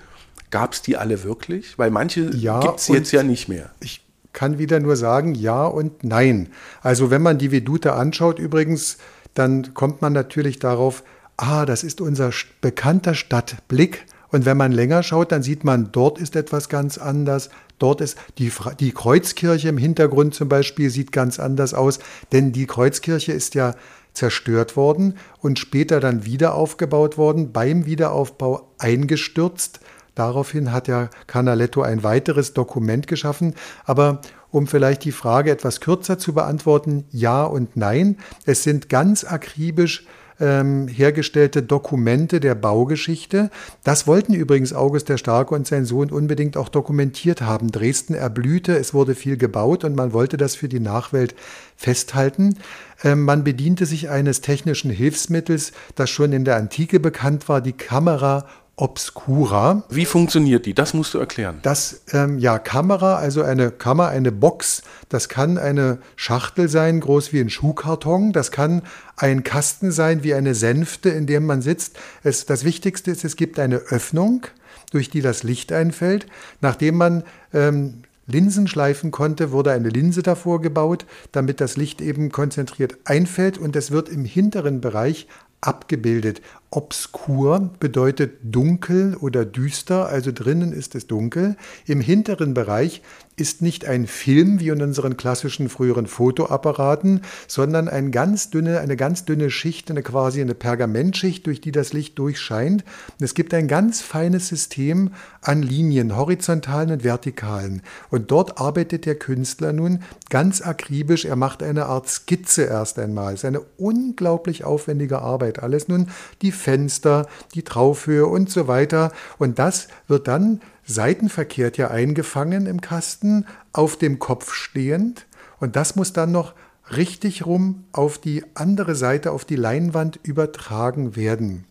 Gab 0.53 0.75
es 0.75 0.83
die 0.83 0.99
alle 0.99 1.25
wirklich? 1.25 1.79
Weil 1.79 1.91
manche 1.91 2.31
ja, 2.37 2.61
gibt 2.61 2.79
es 2.79 2.89
jetzt 2.89 3.11
ja 3.11 3.23
nicht 3.23 3.49
mehr. 3.49 3.71
Ich 3.81 4.05
kann 4.35 4.59
wieder 4.59 4.81
nur 4.81 4.97
sagen, 4.97 5.35
ja 5.35 5.65
und 5.65 6.05
nein. 6.05 6.51
Also 6.83 7.11
wenn 7.11 7.23
man 7.23 7.39
die 7.39 7.51
Vedute 7.51 7.95
anschaut 7.95 8.39
übrigens, 8.39 8.99
dann 9.33 9.73
kommt 9.73 10.03
man 10.03 10.13
natürlich 10.13 10.59
darauf, 10.59 11.05
ah, 11.39 11.65
das 11.65 11.83
ist 11.83 12.03
unser 12.03 12.31
bekannter 12.61 13.15
Stadtblick. 13.15 14.05
Und 14.33 14.47
wenn 14.47 14.57
man 14.57 14.73
länger 14.73 15.03
schaut, 15.03 15.31
dann 15.31 15.43
sieht 15.43 15.63
man, 15.63 15.93
dort 15.93 16.19
ist 16.19 16.35
etwas 16.35 16.69
ganz 16.69 16.99
anders. 16.99 17.51
Dort 17.79 18.01
ist 18.01 18.17
die, 18.39 18.51
die 18.81 18.93
Kreuzkirche 18.93 19.69
im 19.69 19.79
Hintergrund 19.79 20.35
zum 20.35 20.49
Beispiel 20.49 20.91
sieht 20.91 21.13
ganz 21.13 21.39
anders 21.39 21.75
aus, 21.75 21.99
denn 22.33 22.53
die 22.53 22.67
Kreuzkirche 22.67 23.33
ist 23.33 23.55
ja 23.55 23.75
zerstört 24.15 24.77
worden 24.77 25.15
und 25.41 25.59
später 25.59 26.01
dann 26.01 26.25
wieder 26.25 26.55
aufgebaut 26.55 27.17
worden, 27.17 27.53
beim 27.53 27.87
Wiederaufbau 27.87 28.73
eingestürzt. 28.79 29.81
Daraufhin 30.15 30.73
hat 30.73 30.89
ja 30.89 31.09
Canaletto 31.27 31.83
ein 31.83 32.03
weiteres 32.03 32.53
Dokument 32.53 33.07
geschaffen. 33.07 33.55
Aber 33.85 34.21
um 34.51 34.67
vielleicht 34.67 35.05
die 35.05 35.13
Frage 35.13 35.51
etwas 35.51 35.81
kürzer 35.81 36.19
zu 36.19 36.35
beantworten, 36.35 37.05
ja 37.11 37.45
und 37.45 37.77
nein. 37.77 38.19
Es 38.45 38.63
sind 38.63 38.91
ganz 38.91 39.25
akribisch 39.25 40.07
ähm, 40.43 40.89
hergestellte 40.89 41.63
Dokumente 41.63 42.41
der 42.41 42.57
Baugeschichte. 42.57 43.49
Das 43.85 44.09
wollten 44.09 44.35
übrigens 44.35 44.73
August 44.73 45.09
der 45.09 45.17
Starke 45.17 45.55
und 45.55 45.69
sein 45.69 45.85
Sohn 45.85 46.11
unbedingt 46.11 46.57
auch 46.57 46.69
dokumentiert 46.69 47.43
haben. 47.43 47.71
Dresden 47.71 48.15
erblühte, 48.15 48.77
es 48.77 48.93
wurde 48.93 49.15
viel 49.15 49.37
gebaut 49.37 49.85
und 49.85 49.95
man 49.95 50.13
wollte 50.13 50.37
das 50.37 50.57
für 50.57 50.69
die 50.69 50.81
Nachwelt 50.81 51.37
festhalten. 51.77 52.59
Ähm, 53.05 53.25
man 53.25 53.45
bediente 53.45 53.87
sich 53.87 54.11
eines 54.11 54.41
technischen 54.41 54.91
Hilfsmittels, 54.91 55.71
das 55.95 56.11
schon 56.11 56.33
in 56.33 56.45
der 56.45 56.57
Antike 56.57 56.99
bekannt 56.99 57.49
war, 57.49 57.61
die 57.61 57.73
Kamera 57.73 58.47
Obscura. 58.77 59.85
Wie 59.91 60.07
funktioniert 60.07 60.65
die? 60.65 60.75
Das 60.75 60.95
musst 60.95 61.13
du 61.13 61.19
erklären. 61.19 61.59
Das, 61.63 62.03
ähm, 62.13 62.39
ja, 62.39 62.59
Kamera, 62.59 63.17
also 63.17 63.43
eine 63.43 63.71
Kammer, 63.71 64.09
eine 64.09 64.33
Box, 64.33 64.83
das 65.11 65.29
kann 65.29 65.59
eine 65.59 65.99
Schachtel 66.17 66.69
sein, 66.69 67.01
groß 67.01 67.33
wie 67.35 67.41
ein 67.41 67.51
Schuhkarton. 67.51 68.33
Das 68.33 68.51
kann 68.51 68.83
ein 69.17 69.45
Kasten 69.45 69.93
sein, 69.93 70.23
wie 70.25 70.33
eine 70.33 70.55
Sänfte, 70.55 71.11
in 71.11 71.27
dem 71.27 71.45
man 71.45 71.61
sitzt. 71.61 71.99
Es, 72.23 72.47
das 72.47 72.65
Wichtigste 72.65 73.11
ist, 73.11 73.25
es 73.25 73.37
gibt 73.37 73.59
eine 73.59 73.77
Öffnung, 73.77 74.47
durch 74.91 75.11
die 75.11 75.21
das 75.21 75.43
Licht 75.43 75.71
einfällt. 75.71 76.27
Nachdem 76.63 76.97
man 76.97 77.25
ähm, 77.53 78.03
Linsen 78.27 78.69
schleifen 78.69 79.11
konnte, 79.11 79.53
wurde 79.53 79.73
eine 79.73 79.91
Linse 79.91 80.23
davor 80.23 80.63
gebaut, 80.63 81.05
damit 81.33 81.61
das 81.61 81.77
Licht 81.77 82.01
eben 82.01 82.33
konzentriert 82.33 82.97
einfällt 83.05 83.59
und 83.59 83.77
es 83.77 83.91
wird 83.91 84.09
im 84.09 84.25
hinteren 84.25 84.81
Bereich 84.81 85.27
abgebildet 85.61 86.41
obskur 86.73 87.71
bedeutet 87.79 88.39
dunkel 88.43 89.17
oder 89.21 89.45
düster, 89.45 90.07
also 90.07 90.33
drinnen 90.33 90.73
ist 90.73 90.95
es 90.95 91.07
dunkel. 91.07 91.57
Im 91.87 92.01
hinteren 92.01 92.55
Bereich 92.55 93.03
ist 93.37 93.63
nicht 93.63 93.87
ein 93.87 94.07
Film 94.07 94.61
wie 94.61 94.69
in 94.69 94.83
unseren 94.83 95.17
klassischen 95.17 95.69
früheren 95.69 96.07
Fotoapparaten, 96.07 97.23
sondern 97.49 97.89
ein 97.89 98.11
ganz 98.11 98.51
dünne, 98.51 98.81
eine 98.81 98.97
ganz 98.97 99.25
dünne 99.25 99.51
Schicht, 99.51 99.91
eine 99.91 100.03
quasi 100.03 100.41
eine 100.43 100.55
Pergamentschicht, 100.55 101.47
durch 101.47 101.61
die 101.61 101.73
das 101.73 101.95
Licht 101.95 102.19
durchscheint. 102.19 102.85
Und 103.19 103.25
es 103.25 103.35
gibt 103.35 103.55
ein 103.55 103.69
ganz 103.69 104.03
feines 104.03 104.49
System 104.49 105.13
an 105.41 105.63
Linien, 105.63 106.15
horizontalen 106.15 106.91
und 106.91 107.05
vertikalen. 107.05 107.83
Und 108.11 108.31
dort 108.31 108.59
arbeitet 108.59 109.07
der 109.07 109.15
Künstler 109.15 109.73
nun 109.73 110.03
ganz 110.29 110.61
akribisch. 110.61 111.25
Er 111.25 111.37
macht 111.37 111.63
eine 111.63 111.87
Art 111.87 112.09
Skizze 112.09 112.65
erst 112.65 112.99
einmal. 112.99 113.33
Es 113.35 113.41
ist 113.41 113.47
eine 113.47 113.63
unglaublich 113.79 114.65
aufwendige 114.65 115.21
Arbeit. 115.21 115.63
Alles 115.63 115.89
nun 115.89 116.09
die 116.43 116.53
Fenster, 116.63 117.27
die 117.55 117.63
Traufhöhe 117.63 118.27
und 118.27 118.51
so 118.51 118.69
weiter. 118.69 119.13
Und 119.39 119.59
das 119.59 119.89
wird 120.09 120.29
dann 120.29 120.61
seitenverkehrt 120.85 121.77
ja 121.77 121.91
eingefangen 121.91 122.67
im 122.67 122.81
Kasten, 122.81 123.47
auf 123.73 123.97
dem 123.97 124.19
Kopf 124.19 124.53
stehend. 124.53 125.27
Und 125.61 125.77
das 125.77 125.97
muss 125.97 126.13
dann 126.13 126.33
noch 126.33 126.55
richtig 126.97 127.47
rum 127.47 127.85
auf 127.93 128.19
die 128.19 128.45
andere 128.55 128.95
Seite, 128.95 129.33
auf 129.33 129.45
die 129.45 129.57
Leinwand 129.57 130.21
übertragen 130.23 131.17
werden. 131.17 131.65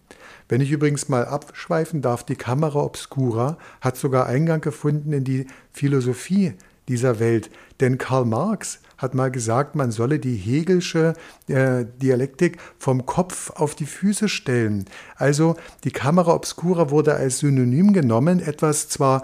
Wenn 0.50 0.62
ich 0.62 0.72
übrigens 0.72 1.08
mal 1.08 1.26
abschweifen 1.26 2.02
darf, 2.02 2.26
die 2.26 2.36
Kamera 2.36 2.80
Obscura 2.80 3.58
hat 3.80 3.96
sogar 3.96 4.26
Eingang 4.26 4.60
gefunden 4.60 5.14
in 5.14 5.24
die 5.24 5.48
Philosophie 5.72 6.54
dieser 6.90 7.20
Welt. 7.20 7.50
Denn 7.80 7.98
Karl 7.98 8.26
Marx 8.26 8.80
hat 9.02 9.16
mal 9.16 9.32
gesagt, 9.32 9.76
man 9.76 9.92
solle 9.92 10.20
die 10.20 10.36
Hegelsche 10.36 11.14
äh, 11.48 11.86
Dialektik 12.02 12.60
vom 12.78 13.06
Kopf 13.06 13.50
auf 13.52 13.76
die 13.76 13.86
Füße 13.86 14.30
stellen. 14.30 14.86
Also 15.16 15.56
die 15.84 15.92
Kamera 15.92 16.34
Obscura 16.34 16.90
wurde 16.90 17.16
als 17.16 17.40
Synonym 17.40 17.94
genommen, 17.94 18.40
etwas 18.40 18.90
zwar 18.90 19.24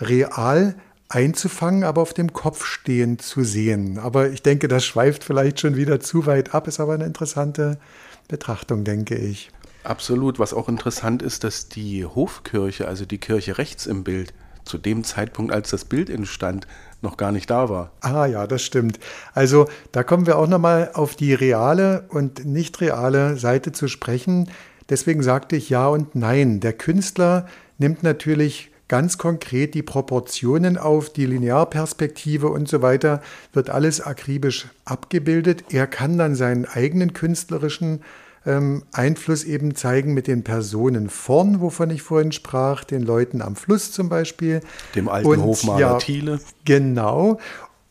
real 0.00 0.76
einzufangen, 1.08 1.84
aber 1.84 2.02
auf 2.02 2.14
dem 2.14 2.32
Kopf 2.32 2.64
stehend 2.64 3.22
zu 3.22 3.44
sehen. 3.44 3.98
Aber 3.98 4.30
ich 4.30 4.42
denke, 4.42 4.68
das 4.68 4.84
schweift 4.84 5.24
vielleicht 5.24 5.60
schon 5.60 5.76
wieder 5.76 6.00
zu 6.00 6.26
weit 6.26 6.54
ab, 6.54 6.66
ist 6.66 6.80
aber 6.80 6.94
eine 6.94 7.04
interessante 7.04 7.78
Betrachtung, 8.28 8.84
denke 8.84 9.14
ich. 9.14 9.50
Absolut. 9.84 10.38
Was 10.38 10.52
auch 10.52 10.68
interessant 10.68 11.22
ist, 11.22 11.44
dass 11.44 11.68
die 11.68 12.04
Hofkirche, 12.04 12.88
also 12.88 13.04
die 13.06 13.18
Kirche 13.18 13.56
rechts 13.56 13.86
im 13.86 14.02
Bild, 14.02 14.34
zu 14.66 14.78
dem 14.78 15.04
Zeitpunkt, 15.04 15.52
als 15.52 15.70
das 15.70 15.84
Bild 15.84 16.10
entstand, 16.10 16.66
noch 17.02 17.16
gar 17.16 17.32
nicht 17.32 17.50
da 17.50 17.68
war. 17.68 17.92
Ah 18.00 18.26
ja, 18.26 18.46
das 18.46 18.62
stimmt. 18.62 18.98
Also 19.32 19.68
da 19.92 20.02
kommen 20.02 20.26
wir 20.26 20.38
auch 20.38 20.48
nochmal 20.48 20.90
auf 20.94 21.14
die 21.14 21.34
reale 21.34 22.04
und 22.08 22.44
nicht 22.44 22.80
reale 22.80 23.36
Seite 23.36 23.72
zu 23.72 23.88
sprechen. 23.88 24.50
Deswegen 24.88 25.22
sagte 25.22 25.56
ich 25.56 25.70
ja 25.70 25.86
und 25.86 26.14
nein. 26.14 26.60
Der 26.60 26.72
Künstler 26.72 27.46
nimmt 27.78 28.02
natürlich 28.02 28.70
ganz 28.88 29.18
konkret 29.18 29.74
die 29.74 29.82
Proportionen 29.82 30.78
auf, 30.78 31.12
die 31.12 31.26
Linearperspektive 31.26 32.48
und 32.48 32.68
so 32.68 32.82
weiter, 32.82 33.20
wird 33.52 33.68
alles 33.70 34.00
akribisch 34.00 34.66
abgebildet. 34.84 35.64
Er 35.70 35.86
kann 35.86 36.18
dann 36.18 36.34
seinen 36.34 36.66
eigenen 36.66 37.12
künstlerischen 37.12 38.02
ähm, 38.46 38.84
Einfluss 38.92 39.44
eben 39.44 39.74
zeigen 39.74 40.14
mit 40.14 40.26
den 40.26 40.44
Personen 40.44 41.10
vorn, 41.10 41.60
wovon 41.60 41.90
ich 41.90 42.02
vorhin 42.02 42.32
sprach, 42.32 42.84
den 42.84 43.02
Leuten 43.02 43.42
am 43.42 43.56
Fluss 43.56 43.92
zum 43.92 44.08
Beispiel. 44.08 44.60
Dem 44.94 45.08
alten 45.08 45.28
und, 45.28 45.42
Hofmaler 45.42 45.80
ja, 45.80 45.98
Thiele. 45.98 46.40
Genau. 46.64 47.38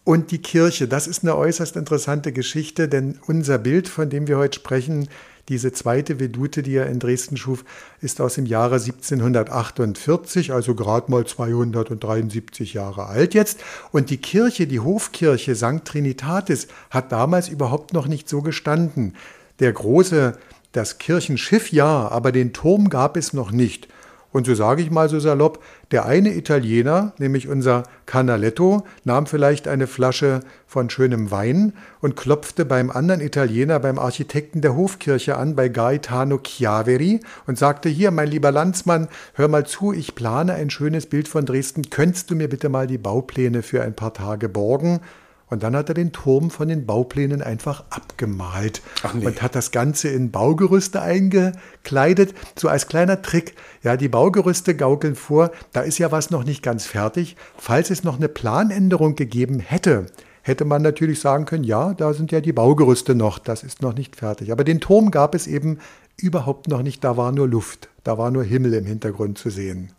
Und 0.05 0.31
die 0.31 0.37
Kirche, 0.37 0.87
das 0.87 1.07
ist 1.07 1.23
eine 1.23 1.35
äußerst 1.35 1.75
interessante 1.75 2.31
Geschichte, 2.31 2.87
denn 2.87 3.19
unser 3.27 3.57
Bild, 3.57 3.87
von 3.87 4.09
dem 4.09 4.27
wir 4.27 4.37
heute 4.37 4.59
sprechen, 4.59 5.09
diese 5.49 5.71
zweite 5.71 6.19
Vedute, 6.19 6.63
die 6.63 6.75
er 6.75 6.87
in 6.87 6.99
Dresden 6.99 7.37
schuf, 7.37 7.65
ist 8.01 8.19
aus 8.19 8.35
dem 8.35 8.45
Jahre 8.47 8.75
1748, 8.75 10.53
also 10.53 10.73
gerade 10.73 11.11
mal 11.11 11.25
273 11.25 12.73
Jahre 12.73 13.05
alt 13.05 13.33
jetzt. 13.33 13.59
Und 13.91 14.09
die 14.09 14.17
Kirche, 14.17 14.65
die 14.65 14.79
Hofkirche 14.79 15.55
St. 15.55 15.85
Trinitatis, 15.85 16.67
hat 16.89 17.11
damals 17.11 17.49
überhaupt 17.49 17.93
noch 17.93 18.07
nicht 18.07 18.27
so 18.27 18.41
gestanden. 18.41 19.13
Der 19.59 19.71
große, 19.71 20.37
das 20.71 20.97
Kirchenschiff 20.97 21.71
ja, 21.71 22.07
aber 22.09 22.31
den 22.31 22.53
Turm 22.53 22.89
gab 22.89 23.15
es 23.17 23.33
noch 23.33 23.51
nicht. 23.51 23.87
Und 24.35 24.45
so 24.47 24.53
sage 24.53 24.81
ich 24.81 24.91
mal 24.91 25.07
so 25.07 25.17
salopp, 25.17 25.63
der 25.91 26.05
eine 26.05 26.35
Italiener, 26.35 27.13
nämlich 27.19 27.47
unser 27.47 27.83
Canaletto, 28.05 28.85
nahm 29.05 29.27
vielleicht 29.27 29.65
eine 29.65 29.87
Flasche 29.87 30.41
von 30.67 30.89
schönem 30.89 31.31
Wein 31.31 31.71
und 32.01 32.17
klopfte 32.17 32.65
beim 32.65 32.91
anderen 32.91 33.21
Italiener, 33.21 33.79
beim 33.79 33.97
Architekten 33.97 34.59
der 34.59 34.75
Hofkirche 34.75 35.37
an, 35.37 35.55
bei 35.55 35.69
Gaetano 35.69 36.41
Chiaveri 36.43 37.21
und 37.47 37.57
sagte, 37.57 37.87
hier, 37.87 38.11
mein 38.11 38.27
lieber 38.27 38.51
Landsmann, 38.51 39.07
hör 39.35 39.47
mal 39.47 39.65
zu, 39.65 39.93
ich 39.93 40.15
plane 40.15 40.53
ein 40.55 40.69
schönes 40.69 41.05
Bild 41.05 41.29
von 41.29 41.45
Dresden, 41.45 41.89
könntest 41.89 42.29
du 42.29 42.35
mir 42.35 42.49
bitte 42.49 42.67
mal 42.67 42.87
die 42.87 42.97
Baupläne 42.97 43.63
für 43.63 43.83
ein 43.83 43.95
paar 43.95 44.13
Tage 44.13 44.49
borgen? 44.49 44.99
Und 45.47 45.61
dann 45.61 45.75
hat 45.75 45.89
er 45.89 45.95
den 45.95 46.11
Turm 46.11 46.49
von 46.49 46.67
den 46.67 46.85
Bauplänen 46.85 47.41
einfach 47.41 47.83
abgemalt 47.91 48.81
nee. 49.13 49.25
und 49.25 49.41
hat 49.41 49.55
das 49.55 49.71
Ganze 49.71 50.09
in 50.09 50.31
Baugerüste 50.31 51.01
eingekleidet, 51.01 52.33
so 52.57 52.67
als 52.67 52.87
kleiner 52.87 53.21
Trick. 53.21 53.53
Ja, 53.83 53.95
die 53.95 54.07
Baugerüste 54.07 54.75
gaukeln 54.75 55.15
vor, 55.15 55.51
da 55.71 55.81
ist 55.81 55.99
ja 55.99 56.11
was 56.11 56.31
noch 56.31 56.43
nicht 56.43 56.63
ganz 56.63 56.87
fertig. 56.87 57.35
Falls 57.57 57.91
es 57.91 58.03
noch 58.03 58.17
eine 58.17 58.27
Planänderung 58.27 59.15
gegeben 59.15 59.59
hätte, 59.59 60.07
hätte 60.41 60.65
man 60.65 60.81
natürlich 60.81 61.19
sagen 61.19 61.45
können, 61.45 61.63
ja, 61.63 61.93
da 61.93 62.13
sind 62.13 62.31
ja 62.31 62.41
die 62.41 62.53
Baugerüste 62.53 63.13
noch, 63.13 63.37
das 63.37 63.63
ist 63.63 63.81
noch 63.81 63.93
nicht 63.93 64.15
fertig. 64.15 64.51
Aber 64.51 64.63
den 64.63 64.79
Turm 64.79 65.11
gab 65.11 65.35
es 65.35 65.45
eben 65.45 65.79
überhaupt 66.17 66.67
noch 66.67 66.81
nicht, 66.81 67.03
da 67.03 67.17
war 67.17 67.31
nur 67.31 67.47
Luft, 67.47 67.89
da 68.03 68.17
war 68.17 68.31
nur 68.31 68.43
Himmel 68.43 68.73
im 68.73 68.85
Hintergrund 68.85 69.37
zu 69.37 69.49
sehen 69.49 69.91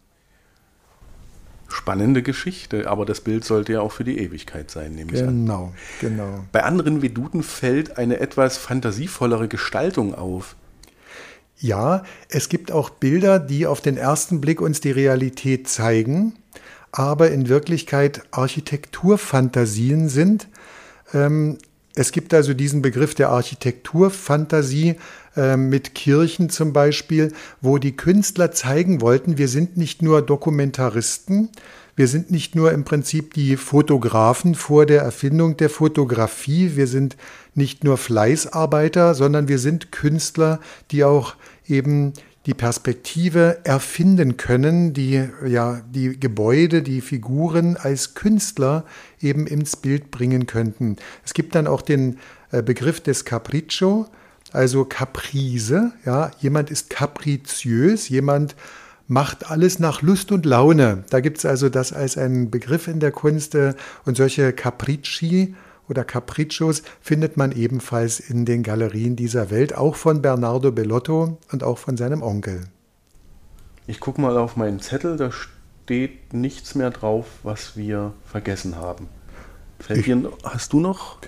spannende 1.77 2.23
Geschichte, 2.23 2.89
aber 2.89 3.05
das 3.05 3.21
Bild 3.21 3.45
sollte 3.45 3.75
ja 3.75 3.81
auch 3.81 3.93
für 3.93 4.03
die 4.03 4.19
Ewigkeit 4.19 4.71
sein, 4.71 4.95
nehme 4.95 5.13
ich 5.13 5.23
an. 5.23 5.45
Genau, 5.45 5.75
genau. 6.01 6.45
Bei 6.51 6.65
anderen 6.65 7.03
Veduten 7.03 7.43
fällt 7.43 7.99
eine 7.99 8.19
etwas 8.19 8.57
fantasievollere 8.57 9.47
Gestaltung 9.47 10.15
auf. 10.15 10.57
Ja, 11.59 12.03
es 12.29 12.49
gibt 12.49 12.73
auch 12.73 12.91
Bilder, 12.91 13.39
die 13.39 13.67
auf 13.67 13.81
den 13.81 13.97
ersten 13.97 14.41
Blick 14.41 14.61
uns 14.61 14.81
die 14.81 14.91
Realität 14.91 15.69
zeigen, 15.69 16.35
aber 16.93 17.31
in 17.31 17.49
Wirklichkeit 17.49 18.23
Architekturfantasien 18.31 20.09
sind. 20.09 20.49
Ähm, 21.15 21.59
es 21.95 22.13
gibt 22.13 22.35
also 22.35 22.53
diesen 22.53 22.83
Begriff 22.83 23.15
der 23.15 23.31
Architekturfantasie 23.31 24.97
äh, 25.37 25.57
mit 25.57 25.95
Kirchen 25.95 26.51
zum 26.51 26.73
Beispiel, 26.73 27.33
wo 27.61 27.79
die 27.79 27.97
Künstler 27.97 28.53
zeigen 28.53 29.01
wollten, 29.01 29.39
wir 29.39 29.49
sind 29.49 29.77
nicht 29.77 30.03
nur 30.03 30.23
Dokumentaristen, 30.23 31.51
wir 31.95 32.09
sind 32.09 32.31
nicht 32.31 32.55
nur 32.55 32.73
im 32.73 32.85
Prinzip 32.85 33.33
die 33.35 33.57
Fotografen 33.57 34.55
vor 34.55 34.85
der 34.85 35.03
Erfindung 35.03 35.57
der 35.57 35.71
Fotografie, 35.71 36.73
wir 36.77 36.87
sind 36.87 37.17
nicht 37.55 37.85
nur 37.85 37.97
Fleißarbeiter, 37.97 39.15
sondern 39.15 39.49
wir 39.49 39.59
sind 39.59 39.93
Künstler, 39.93 40.61
die 40.91 41.05
auch 41.05 41.37
eben 41.67 42.13
die 42.47 42.55
Perspektive 42.55 43.59
erfinden 43.65 44.37
können, 44.37 44.93
die 44.93 45.25
ja 45.47 45.81
die 45.91 46.19
Gebäude, 46.19 46.83
die 46.83 47.01
Figuren 47.01 47.77
als 47.77 48.15
Künstler 48.15 48.85
eben 49.21 49.47
ins 49.47 49.77
Bild 49.77 50.11
bringen 50.11 50.47
könnten. 50.47 50.97
Es 51.25 51.35
gibt 51.35 51.55
dann 51.57 51.67
auch 51.67 51.83
den 51.83 52.19
äh, 52.53 52.63
Begriff 52.63 53.01
des 53.01 53.25
Capriccio, 53.25 54.07
also 54.57 54.85
Caprice, 54.85 55.93
ja, 56.05 56.31
jemand 56.41 56.71
ist 56.71 56.89
kapriziös, 56.91 58.09
jemand 58.09 58.57
macht 59.07 59.51
alles 59.51 59.79
nach 59.79 60.03
Lust 60.03 60.33
und 60.33 60.47
Laune. 60.47 61.05
Da 61.11 61.21
gibt 61.21 61.39
es 61.39 61.45
also 61.45 61.69
das 61.69 61.93
als 61.93 62.17
einen 62.17 62.51
Begriff 62.51 62.89
in 62.89 62.99
der 62.99 63.13
Kunst 63.13 63.55
äh, 63.55 63.75
und 64.05 64.17
solche 64.17 64.53
Capricci 64.53 65.55
oder 65.89 66.05
Capriccios 66.05 66.83
findet 67.01 67.37
man 67.37 67.53
ebenfalls 67.53 68.19
in 68.19 68.45
den 68.47 68.63
Galerien 68.63 69.15
dieser 69.15 69.51
Welt, 69.51 69.77
auch 69.77 69.95
von 69.95 70.23
Bernardo 70.23 70.73
Bellotto 70.73 71.39
und 71.53 71.63
auch 71.63 71.79
von 71.79 71.97
seinem 71.97 72.23
Onkel. 72.23 72.63
Ich 73.87 74.01
gucke 74.01 74.21
mal 74.21 74.37
auf 74.37 74.57
meinen 74.57 74.81
Zettel, 74.81 75.17
da 75.17 75.31
steht 75.31 76.33
nichts 76.33 76.75
mehr 76.75 76.91
drauf, 76.91 77.27
was 77.45 77.77
wir 77.77 78.15
vergessen 78.25 78.77
haben. 78.77 79.09
Ich, 79.91 80.11
hast 80.43 80.73
du 80.73 80.81
noch? 80.81 81.19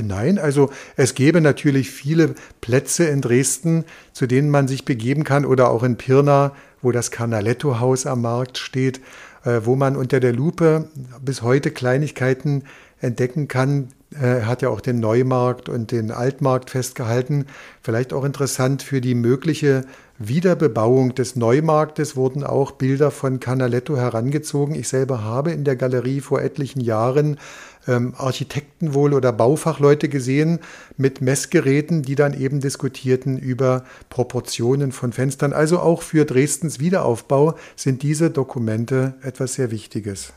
Nein, 0.00 0.38
also 0.38 0.70
es 0.96 1.14
gäbe 1.14 1.40
natürlich 1.40 1.90
viele 1.90 2.34
Plätze 2.60 3.04
in 3.04 3.20
Dresden, 3.20 3.84
zu 4.12 4.26
denen 4.26 4.50
man 4.50 4.66
sich 4.66 4.84
begeben 4.84 5.22
kann 5.22 5.44
oder 5.44 5.70
auch 5.70 5.84
in 5.84 5.96
Pirna, 5.96 6.52
wo 6.82 6.90
das 6.90 7.12
Canaletto-Haus 7.12 8.06
am 8.06 8.22
Markt 8.22 8.58
steht, 8.58 9.00
äh, 9.44 9.60
wo 9.64 9.76
man 9.76 9.96
unter 9.96 10.18
der 10.18 10.32
Lupe 10.32 10.88
bis 11.20 11.42
heute 11.42 11.70
Kleinigkeiten 11.70 12.64
entdecken 13.00 13.46
kann, 13.48 13.88
er 14.20 14.46
hat 14.46 14.62
ja 14.62 14.68
auch 14.68 14.80
den 14.80 15.00
Neumarkt 15.00 15.68
und 15.68 15.90
den 15.90 16.12
Altmarkt 16.12 16.70
festgehalten. 16.70 17.46
Vielleicht 17.82 18.12
auch 18.12 18.24
interessant 18.24 18.82
für 18.82 19.00
die 19.00 19.14
mögliche 19.14 19.84
Wiederbebauung 20.18 21.16
des 21.16 21.34
Neumarktes 21.34 22.14
wurden 22.14 22.44
auch 22.44 22.70
Bilder 22.70 23.10
von 23.10 23.40
Canaletto 23.40 23.96
herangezogen. 23.96 24.76
Ich 24.76 24.86
selber 24.86 25.24
habe 25.24 25.50
in 25.50 25.64
der 25.64 25.74
Galerie 25.74 26.20
vor 26.20 26.40
etlichen 26.40 26.80
Jahren 26.80 27.38
ähm, 27.86 28.14
Architekten 28.16 28.94
wohl 28.94 29.14
oder 29.14 29.32
Baufachleute 29.32 30.08
gesehen 30.08 30.60
mit 30.96 31.20
Messgeräten, 31.20 32.02
die 32.02 32.14
dann 32.14 32.38
eben 32.38 32.60
diskutierten 32.60 33.38
über 33.38 33.84
Proportionen 34.10 34.92
von 34.92 35.12
Fenstern. 35.12 35.52
Also 35.52 35.78
auch 35.78 36.02
für 36.02 36.24
Dresdens 36.24 36.80
Wiederaufbau 36.80 37.54
sind 37.76 38.02
diese 38.02 38.30
Dokumente 38.30 39.14
etwas 39.22 39.54
sehr 39.54 39.70
Wichtiges. 39.70 40.32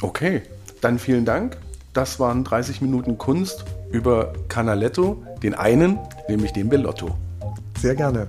Okay, 0.00 0.42
dann 0.80 0.98
vielen 0.98 1.24
Dank. 1.24 1.56
Das 1.92 2.20
waren 2.20 2.44
30 2.44 2.80
Minuten 2.80 3.18
Kunst 3.18 3.64
über 3.90 4.32
Canaletto, 4.48 5.22
den 5.42 5.54
einen, 5.54 5.98
nämlich 6.28 6.52
den 6.52 6.68
Bellotto. 6.68 7.16
Sehr 7.80 7.96
gerne. 7.96 8.28